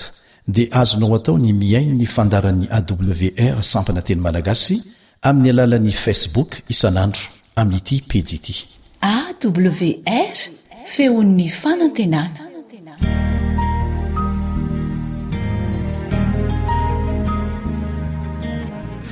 dia 0.48 0.70
azonao 0.82 1.16
atao 1.18 1.38
ny 1.42 1.54
miaino 1.58 1.98
ny 1.98 2.06
fandaran'ny 2.06 2.70
awr 2.70 3.64
sampana 3.74 4.02
teny 4.06 4.22
malagasy 4.22 4.78
amin'ny 5.22 5.52
alalan'ny 5.52 5.92
facebook 5.92 6.64
isanandro 6.72 7.28
amin'n'ity 7.60 8.08
pidiity 8.08 8.56
awr 9.04 10.38
feon'ny 10.88 11.48
fanantenana 11.52 12.44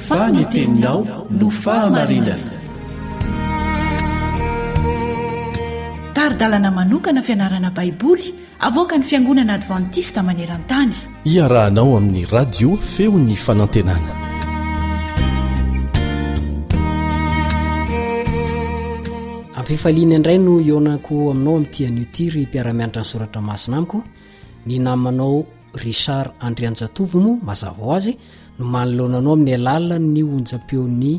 faniteninao 0.07 0.99
no 1.39 1.47
fahamarinana 1.51 2.55
taridalana 6.17 6.69
manokana 6.79 7.19
fianarana 7.27 7.69
baiboly 7.79 8.27
avoaka 8.67 8.95
ny 8.99 9.03
fiangonana 9.09 9.51
advantista 9.59 10.19
maneran-tany 10.29 10.95
iarahanao 11.33 11.97
amin'ny 11.99 12.23
radio 12.37 12.69
feon'ny 12.95 13.35
fanantenana 13.45 14.26
fifaliany 19.67 20.15
andray 20.15 20.37
no 20.37 20.55
onako 20.77 21.31
aminao 21.31 21.55
am'tianitiry 21.57 22.41
mpiaramianatra 22.43 22.99
nysoratra 23.01 23.41
masina 23.41 23.77
amiko 23.77 24.03
ny 24.65 24.79
namanao 24.79 25.45
richard 25.83 26.31
andrianjatovmo 26.45 27.37
mazavao 27.47 27.95
ay 27.97 28.13
nomanlonanao 28.59 29.33
ami'ny 29.37 29.53
alala 29.59 29.97
ny 29.99 30.21
onja-eon'ny 30.35 31.13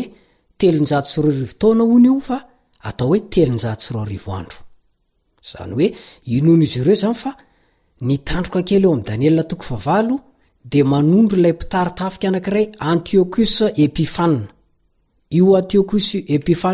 telonjato 0.59 1.07
sy 1.11 1.17
ro 1.23 1.29
rivo 1.39 1.55
tona 1.61 1.83
ony 1.95 2.05
io 2.09 2.13
fa 2.27 2.37
atao 2.87 3.07
oe 3.13 3.19
telonjato 3.33 3.81
sy 3.85 3.89
ro 3.93 3.99
arivo 4.05 4.31
andro 4.39 4.59
zany 5.49 5.71
oe 5.77 5.87
inon' 6.35 6.63
izy 6.65 6.79
ireo 6.81 7.11
anyntandroka 8.03 8.61
kely 8.69 8.85
eoamy 8.87 9.03
danielatoko 9.09 9.65
avalo 9.79 10.15
de 10.71 10.79
manondro 10.91 11.37
lay 11.45 11.55
pitaritafika 11.59 12.25
anakiray 12.29 12.65
antiôkis 12.89 13.53
epifa 13.85 14.25
ioaniks 15.37 16.07
epiaa 16.35 16.73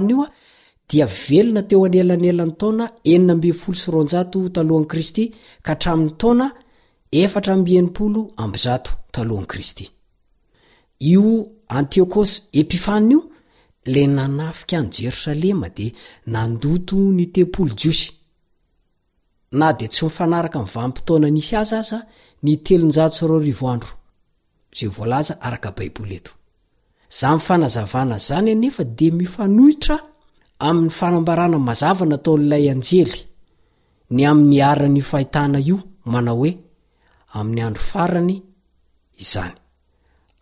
divelona 0.90 1.62
teoanelaelanytna 1.70 2.86
enibfolo 3.16 3.78
sy 3.82 3.88
ronjaotoakristy 3.94 5.24
r 9.84 9.93
io 11.02 11.50
antiokôs 11.70 12.32
epifana 12.54 13.12
io 13.12 13.22
la 13.86 14.08
nanafika 14.08 14.78
any 14.78 14.90
jerosalema 14.92 15.70
de 15.70 15.88
nandoto 16.26 16.96
ny 16.96 17.26
tempolo 17.32 17.74
jiosy 17.76 18.12
na 19.52 19.74
de 19.74 19.88
tsy 19.88 20.06
mifanaraka 20.06 20.60
vampotoana 20.74 21.28
anisy 21.28 21.56
aza 21.56 21.80
aza 21.80 21.98
ny 22.44 22.56
telonjatsro 22.66 23.40
rivandro 23.40 23.92
zay 24.78 24.90
zakbaib 25.28 25.98
eto 26.12 26.32
za 27.20 27.28
mifanazavana 27.36 28.18
zany 28.18 28.52
anefa 28.52 28.84
de 28.84 29.08
mifanohitra 29.12 29.96
amin'ny 30.68 30.90
fanambarana 30.98 31.58
mazava 31.68 32.06
nataon'lay 32.06 32.66
anjely 32.74 33.18
ny 34.16 34.22
amin'ny 34.32 34.62
aranyifahitana 34.72 35.60
io 35.70 35.78
manao 36.12 36.40
oe 36.46 36.52
amin'ny 37.38 37.62
andro 37.68 37.84
farany 37.92 38.36
izany 39.22 39.56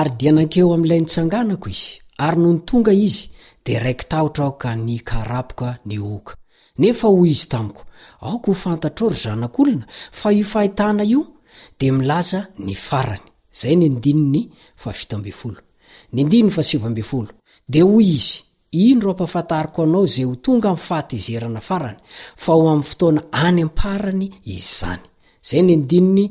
ary 0.00 0.12
dia 0.18 0.32
nankeo 0.32 0.68
ami'ilay 0.74 1.00
nitsanganako 1.02 1.68
izy 1.74 1.90
ary 2.26 2.38
no 2.42 2.50
ny 2.54 2.60
tonga 2.68 2.92
izy 3.06 3.26
de 3.64 3.72
raiky 3.84 4.04
tahotra 4.10 4.42
ao 4.46 4.54
ka 4.62 4.70
nykarapoka 4.86 5.68
ny 5.88 5.96
oka 6.16 6.34
nefa 6.80 7.06
ho 7.12 7.20
izy 7.32 7.46
tamiko 7.52 7.82
aoka 8.28 8.48
ho 8.50 8.54
fantatra 8.64 9.02
o 9.06 9.10
ry 9.12 9.18
zanak'olona 9.24 9.84
fa 10.18 10.28
i 10.32 10.42
fahitana 10.52 11.02
io 11.14 11.22
de 11.78 11.86
milaza 11.98 12.40
ny 12.66 12.72
farany 12.74 13.22
de 17.74 17.80
hoy 17.88 18.04
izy 18.16 18.36
inro 18.88 19.10
ampafatariko 19.12 19.80
anao 19.82 20.04
zay 20.14 20.24
ho 20.28 20.34
tonga 20.44 20.70
mi 20.74 20.80
fahatezerana 20.88 21.60
farany 21.68 21.98
fa 22.42 22.52
o 22.52 22.62
am'ny 22.72 22.82
fotoana 22.88 23.20
any 23.46 23.60
amparany 23.66 24.26
izy 24.44 24.62
zanyy 24.62 26.30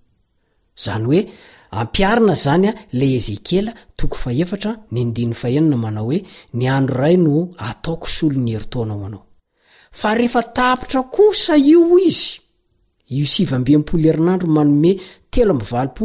zany 0.75 1.03
hoe 1.05 1.25
ampiarina 1.71 2.35
zany 2.35 2.67
a 2.67 2.73
la 2.91 3.05
ezekela 3.05 3.73
toko 3.97 4.15
faetra 4.23 4.71
ndihena 4.91 5.77
manao 5.83 6.07
oe 6.11 6.19
ny 6.57 6.63
andro 6.75 6.95
iray 7.03 7.17
no 7.25 7.33
ataoko 7.69 8.07
s 8.15 8.23
olo 8.23 8.39
ny 8.45 8.51
heritona 8.55 8.93
ao 8.93 9.05
anao 9.05 9.23
a 10.03 10.13
rehefa 10.15 10.43
tapitra 10.57 11.03
kosa 11.03 11.55
io 11.57 11.97
izy 12.09 12.39
io 13.09 13.25
sheiaro 13.25 14.47
manome 14.47 14.91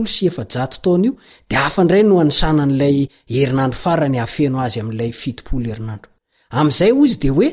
s 0.05 0.23
etoio 0.23 1.17
de 1.49 1.57
afandray 1.65 2.03
no 2.09 2.21
anysana 2.21 2.65
n'lay 2.71 2.97
herinandro 3.33 3.79
farany 3.83 4.19
afeno 4.27 4.57
azy 4.67 4.79
ami'ilay 4.83 5.11
iheinandoa'izay 5.13 6.93
o 6.99 7.05
izy 7.07 7.19
de 7.23 7.31
oe 7.39 7.49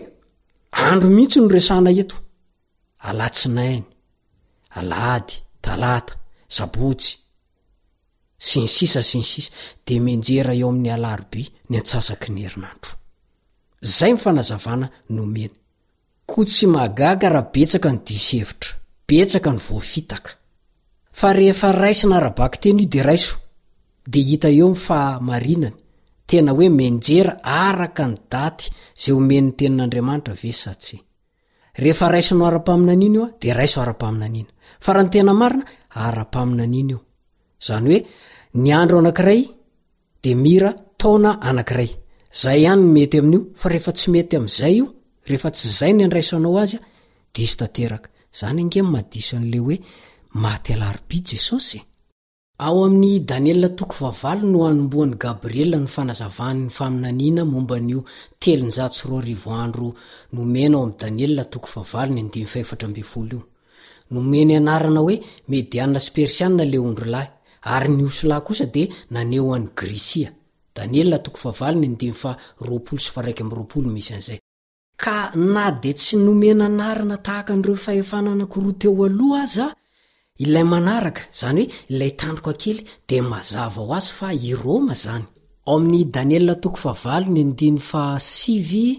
andro 0.85 1.09
mihitsy 1.15 1.39
noesana 1.41 1.89
eoaatsinainy 1.99 3.85
aladtt 4.79 6.17
abotsy 6.61 7.17
sinysisa 8.37 9.01
sinysisa 9.03 9.51
de 9.87 9.95
menjera 9.99 10.53
eo 10.61 10.69
ami'ny 10.69 10.91
alarby 10.97 11.43
ny 11.69 11.75
atsasaknyheiytsy 11.77 12.61
a 16.77 16.87
rahbetsaka 17.35 17.89
ny 17.93 17.99
disevitrabetsk 18.07 19.45
ny 19.53 19.59
vofitkf 19.69 20.37
aisnaarabaky 21.87 22.57
tena 22.63 22.81
i 22.81 22.85
de 22.93 23.01
raiso 23.07 23.35
de 24.11 24.19
hita 24.29 24.47
eo 24.57 24.67
faharinany 24.87 25.75
tena 26.29 26.51
oe 26.59 26.67
menjera 26.81 27.33
araka 27.43 28.05
ny 28.11 28.15
daty 28.31 28.65
zay 29.01 29.13
omennyteninandriamanitra 29.19 30.33
ve 30.43 30.51
stasnoa-painan'naoa 30.59 33.27
de 33.41 33.49
raoa-aianina 33.59 34.52
fa 34.83 34.91
raha 34.95 35.05
ny 35.05 35.09
tena 35.13 35.33
marina 35.41 35.65
ara-paminan'ina 36.05 36.91
io 36.93 36.99
zany 37.67 37.87
oe 37.95 37.99
ny 38.63 38.69
andro 38.81 38.97
anankiray 39.01 39.41
de 40.23 40.31
mira 40.43 40.69
tona 41.01 41.31
anakiray 41.49 41.91
zay 42.41 42.57
ihanyny 42.63 42.87
mety 42.95 43.17
amin'io 43.21 43.41
fa 43.59 43.67
rehefa 43.71 43.91
tsy 43.97 44.07
mety 44.13 44.33
am'zay 44.41 44.73
io 44.79 44.85
rehefa 45.29 45.49
tsy 45.55 45.67
zay 45.79 45.91
ny 45.93 46.01
andraisanao 46.03 46.57
azya 46.63 46.79
eamin'y 52.67 53.25
daniela 53.29 53.69
toko 53.79 53.95
vaval 54.01 54.39
no 54.51 54.59
anomboany 54.71 55.15
gabrie 55.23 55.65
ny 55.71 55.87
fanazavanny 55.95 56.65
faminanina 56.77 57.41
mombaoteltsooena 57.45 58.83
aaydanieatoko 60.77 61.69
aany 61.97 62.21
raooo 62.43 63.41
nomeny 64.11 64.55
anarana 64.55 64.99
hoe 64.99 65.19
mediana 65.47 65.99
sypersianna 65.99 66.65
le 66.65 66.77
ondrolahy 66.77 67.27
ary 67.75 67.89
ny 67.89 68.03
osolahy 68.05 68.43
kosa 68.47 68.65
de 68.65 68.89
naneo 69.11 69.53
an'ny 69.53 69.69
gresianka 69.75 70.83
na 75.35 75.71
de 75.81 75.93
tsy 75.93 76.17
nomena 76.17 76.65
anarana 76.65 77.17
tahaka 77.17 77.53
anireo 77.53 77.75
fahefanana 77.85 78.45
koroa 78.53 78.73
teo 78.79 79.03
aloha 79.05 79.41
aza 79.43 79.65
a 79.71 79.75
ilay 80.43 80.63
manaraka 80.73 81.21
zany 81.39 81.63
hoe 81.67 81.71
ilay 81.93 82.11
tandroko 82.19 82.49
akely 82.53 82.81
de 83.07 83.17
mazava 83.21 83.81
ho 83.83 83.93
azy 83.97 84.11
fa 84.17 84.27
iroma 84.51 84.93
zany 85.03 85.25
aoamin'ny 85.67 86.11
danielatoko 86.15 86.77
faval 86.85 87.23
ny 87.33 87.39
andiny 87.45 87.79
fa 87.89 88.01
siy 88.19 88.89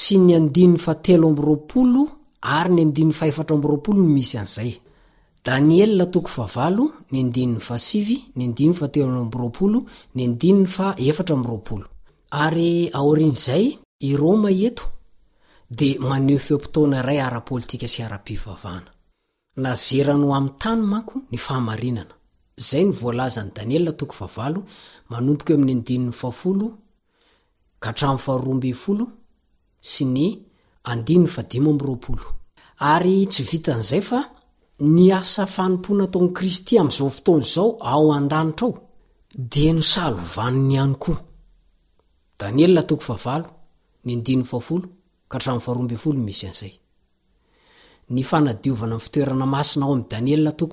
sy 0.00 0.14
ny 0.26 0.32
andiny 0.38 0.74
fa 0.84 0.92
telo 1.04 1.26
amroaolo 1.32 2.02
r'ay 2.38 2.70
rma 14.16 14.50
eto 14.50 14.82
de 15.70 15.98
maneo 16.00 16.38
feompotonaray 16.38 17.18
ara-pôlitika 17.20 17.88
sy 17.88 18.00
ara-pivvahna 18.04 18.82
naerano 19.62 20.28
amytany 20.38 20.82
mako 20.90 21.16
ny 21.30 21.38
famrinana 21.46 22.14
zay 22.68 22.84
ny 22.84 22.92
volazany 23.00 23.50
daniela 23.56 23.92
toko 24.00 24.14
aa 24.24 24.50
manompok 25.10 25.48
eo 25.50 25.56
ami'ny 25.56 25.74
ndinny 25.80 26.12
aolo 26.22 26.68
katramo 27.82 28.18
farorombyolo 28.24 29.04
sy 29.90 30.04
ny 30.04 30.47
ary 32.86 33.26
tsy 33.30 33.42
vitan'izay 33.50 34.00
fa 34.10 34.20
ny 34.84 35.10
asa 35.18 35.44
fanomponataony 35.54 36.30
kristy 36.36 36.78
amyizao 36.78 37.10
fotony 37.16 37.42
izao 37.48 37.70
ao 37.92 38.04
an-danitra 38.16 38.66
ao 38.68 38.72
dia 39.52 39.72
nosalovaniny 39.74 40.74
iany 40.74 40.94
koay 41.02 41.16
ny 48.14 48.22
fanadiovana 48.30 48.94
amy 48.96 49.02
fitoerana 49.04 49.46
masina 49.54 49.84
ao 49.86 49.92
am' 49.94 50.06
danielako 50.10 50.66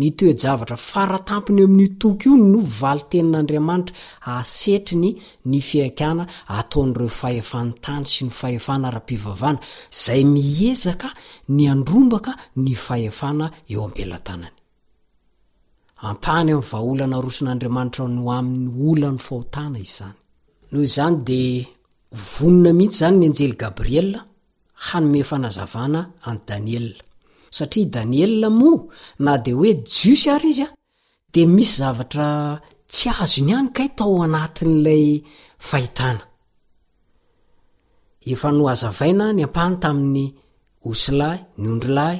ny 0.00 0.08
toejavatra 0.18 0.76
faratampiny 0.90 1.62
amin'i 1.66 1.86
tok 2.00 2.18
io 2.26 2.34
no 2.52 2.60
vali 2.80 3.04
tenin'andriamanitra 3.10 3.94
asetriny 4.38 5.10
ny 5.50 5.58
fiakana 5.68 6.24
ataon'ireo 6.58 7.08
fahefanytany 7.20 8.04
sy 8.12 8.20
ny 8.28 8.32
fahefana 8.40 8.86
ra-pivavana 8.96 9.60
zay 10.04 10.22
miezaka 10.34 11.08
ny 11.56 11.62
andrombaka 11.74 12.32
ny 12.64 12.72
faefana 12.86 13.46
eo 13.72 13.80
ampelatanany 13.86 14.56
ampany 16.08 16.50
amn'ny 16.52 16.66
vaaolana 16.72 17.16
rosin'andriamanitra 17.26 18.04
no 18.16 18.22
amin'ny 18.38 18.68
olany 18.88 19.18
fahotana 19.26 19.76
izyzany 19.84 20.16
nohozany 20.74 21.16
de 21.28 21.40
vonina 22.34 22.70
mihitsy 22.78 22.98
zany 23.02 23.16
ny 23.16 23.24
anjely 23.30 23.54
gabriel 23.64 24.10
hanyme 24.86 25.20
fanazavana 25.30 26.00
any 26.28 26.40
daniel 26.48 26.88
satria 27.50 27.86
daniela 27.86 28.50
mo 28.50 28.88
na 29.24 29.34
de 29.42 29.52
oe 29.54 29.72
jisy 29.84 30.28
ary 30.34 30.48
izy 30.52 30.62
a 30.66 30.70
de 31.32 31.42
misy 31.54 31.74
zavatra 31.80 32.28
tsy 32.90 33.08
azo 33.22 33.40
ny 33.46 33.52
any 33.58 33.70
kay 33.76 33.88
tao 33.96 34.16
anatin'lay 34.26 35.04
fahitana 35.68 36.22
efa 38.32 38.48
noazavaina 38.58 39.24
ny 39.36 39.42
apany 39.46 39.74
tami'ny 39.80 40.34
ynyyyyenyadia 40.86 42.16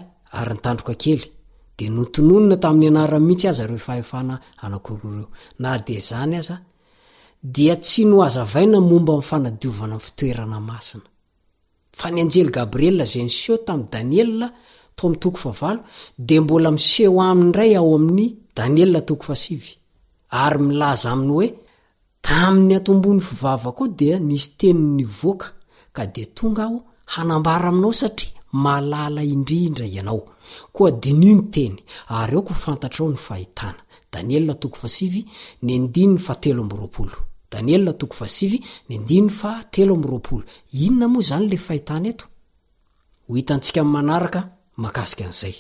tsy 7.85 8.03
noazavaina 8.11 8.79
momba 8.91 9.15
fanadona 9.31 9.83
oena 9.99 9.99
aina 10.57 10.79
fa 11.99 12.07
ny 12.15 12.19
anjely 12.23 12.51
gabriel 12.57 12.99
zeny 13.13 13.31
so 13.43 13.55
tam'y 13.67 13.85
daniela 13.93 14.47
tomitoko 14.97 15.39
favalo 15.39 15.81
de 16.19 16.41
mbola 16.41 16.71
miseo 16.77 17.21
aminy 17.23 17.53
ray 17.59 17.73
ao 17.81 17.89
amin'ny 17.99 18.27
daniel 18.59 18.93
atoko 19.01 19.23
fasivy 19.31 19.71
ary 20.43 20.59
milaza 20.69 21.07
aminy 21.15 21.31
hoe 21.37 21.49
tami'ny 22.27 22.73
atombony 22.79 23.21
fivava 23.29 23.71
koa 23.79 23.89
de 24.01 24.09
nisy 24.29 24.51
tenyny 24.61 25.05
voka 25.21 25.47
ka 25.97 26.05
de 26.15 26.25
tonga 26.37 26.63
aho 26.67 26.77
hanambara 27.13 27.67
aminao 27.73 27.93
satria 28.01 28.33
malala 28.65 29.23
indrindra 29.35 29.87
ianao 29.97 30.21
oaenyyoo 30.79 32.55
fantatraao 32.55 33.11
ny 33.13 33.19
ahitana 33.31 33.77
makasikaanzay 44.83 45.57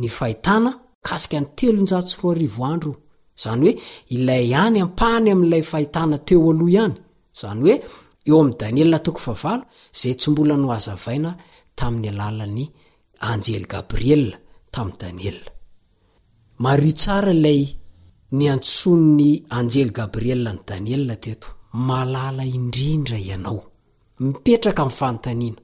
ny 0.00 0.08
fahitana 0.16 0.70
kasika 1.08 1.38
ny 1.40 1.46
telo 1.58 1.78
njatsy 1.86 2.14
ro 2.20 2.26
arivo 2.34 2.62
andro 2.72 2.92
zany 3.42 3.62
oe 3.68 3.72
ilay 4.14 4.46
any 4.64 4.78
ampany 4.84 5.26
amilay 5.34 5.64
fahitana 5.72 6.16
teo 6.26 6.46
alo 6.52 6.64
ihany 6.74 6.96
zany 7.40 7.60
oe 7.68 7.74
eo 8.28 8.36
am'y 8.42 8.54
daniea 8.60 8.98
tokoy 9.06 9.22
favalo 9.28 9.64
zay 10.00 10.14
tsy 10.18 10.28
mbola 10.32 10.54
noazavaina 10.62 11.30
tami'ny 11.78 12.08
alalany 12.12 12.64
anjeyrie 13.28 14.20
tamynea 14.74 15.34
tyaeyny 20.66 21.14
neeo 21.14 22.44
indrindra 22.56 23.16
nao 23.44 23.58
mipetraka 24.20 24.82
yfanotanina 24.90 25.58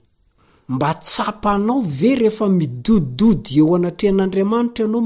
mba 0.74 0.90
tsapanao 1.04 1.78
ve 1.98 2.10
rehefa 2.20 2.46
midodidody 2.58 3.50
eo 3.60 3.66
anatrehan'andriamanitra 3.78 4.84
ianao 4.88 5.02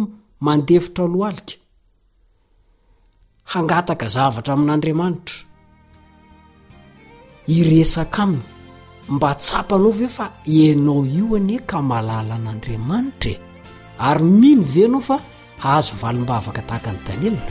mandevitra 0.47 1.05
loalika 1.13 1.55
hangataka 3.53 4.07
zavatra 4.15 4.53
amin'andriamanitra 4.57 5.37
iresaka 7.57 8.21
aminy 8.27 8.49
mba 9.15 9.31
tsapanao 9.43 9.91
ve 10.01 10.09
fa 10.17 10.27
enao 10.65 11.01
io 11.19 11.29
anye 11.39 11.59
ka 11.69 11.79
malala 11.91 12.35
an'andriamanitra 12.39 13.31
e 13.33 13.41
ary 14.09 14.25
mino 14.41 14.63
ve 14.73 14.83
anao 14.89 15.01
fa 15.09 15.17
ahazo 15.65 15.93
valim-bavaka 16.03 16.63
tahaka 16.69 16.91
ny 16.95 17.01
danelina 17.07 17.45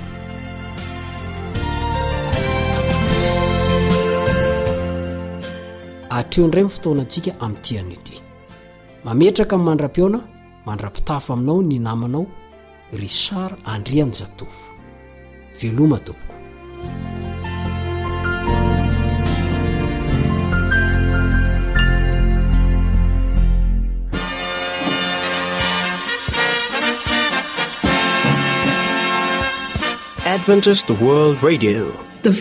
atreo 6.15 6.47
ndray 6.47 6.63
ni 6.63 6.69
fotona 6.69 7.01
antsika 7.01 7.31
amin'nytianty 7.39 8.13
mametraka 9.03 9.55
m'y 9.57 9.63
mandra-piona 9.67 10.19
mandra-pitafo 10.65 11.33
aminao 11.33 11.61
ny 11.61 11.79
namanao 11.79 12.25
rishard 12.93 13.55
andriany 13.65 14.11
zatofo 14.11 14.73
veloma 15.59 15.99
tobokoie 15.99 16.15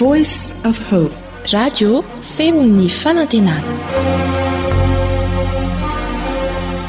oice 0.07 0.55
f 0.77 0.81
radio 1.53 2.03
femo 2.37 2.63
ny 2.65 2.89
fanantenana 2.89 3.73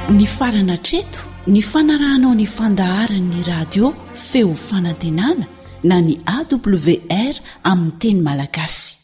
ny 0.10 0.26
farana 0.26 0.78
treto 0.80 1.20
nifanarahnao 1.52 2.32
nyfandaharanyny 2.36 3.44
radio 3.48 3.92
feo 4.30 4.54
fanantenana 4.56 5.44
na 5.84 6.00
ny 6.02 6.22
awr 6.26 7.34
aminy 7.68 7.92
teny 8.00 8.22
malagasy 8.28 8.96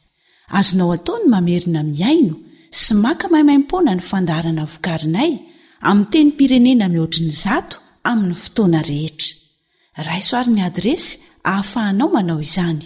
azonao 0.59 0.91
ataony 0.97 1.25
mamerina 1.33 1.81
miaino 1.95 2.35
sy 2.81 2.93
maka 3.05 3.25
maimaimpona 3.33 3.91
ny 3.95 4.01
fandaharana 4.09 4.63
vokarinay 4.71 5.31
ami 5.89 6.03
teny 6.11 6.31
pirenena 6.37 6.85
mihoatriny 6.93 7.33
zato 7.43 7.75
aminy 8.09 8.35
fotoana 8.43 8.79
rehetra 8.91 9.29
raisoariny 10.07 10.61
adresy 10.63 11.11
hahafahanao 11.43 12.09
manao 12.15 12.39
izany 12.41 12.85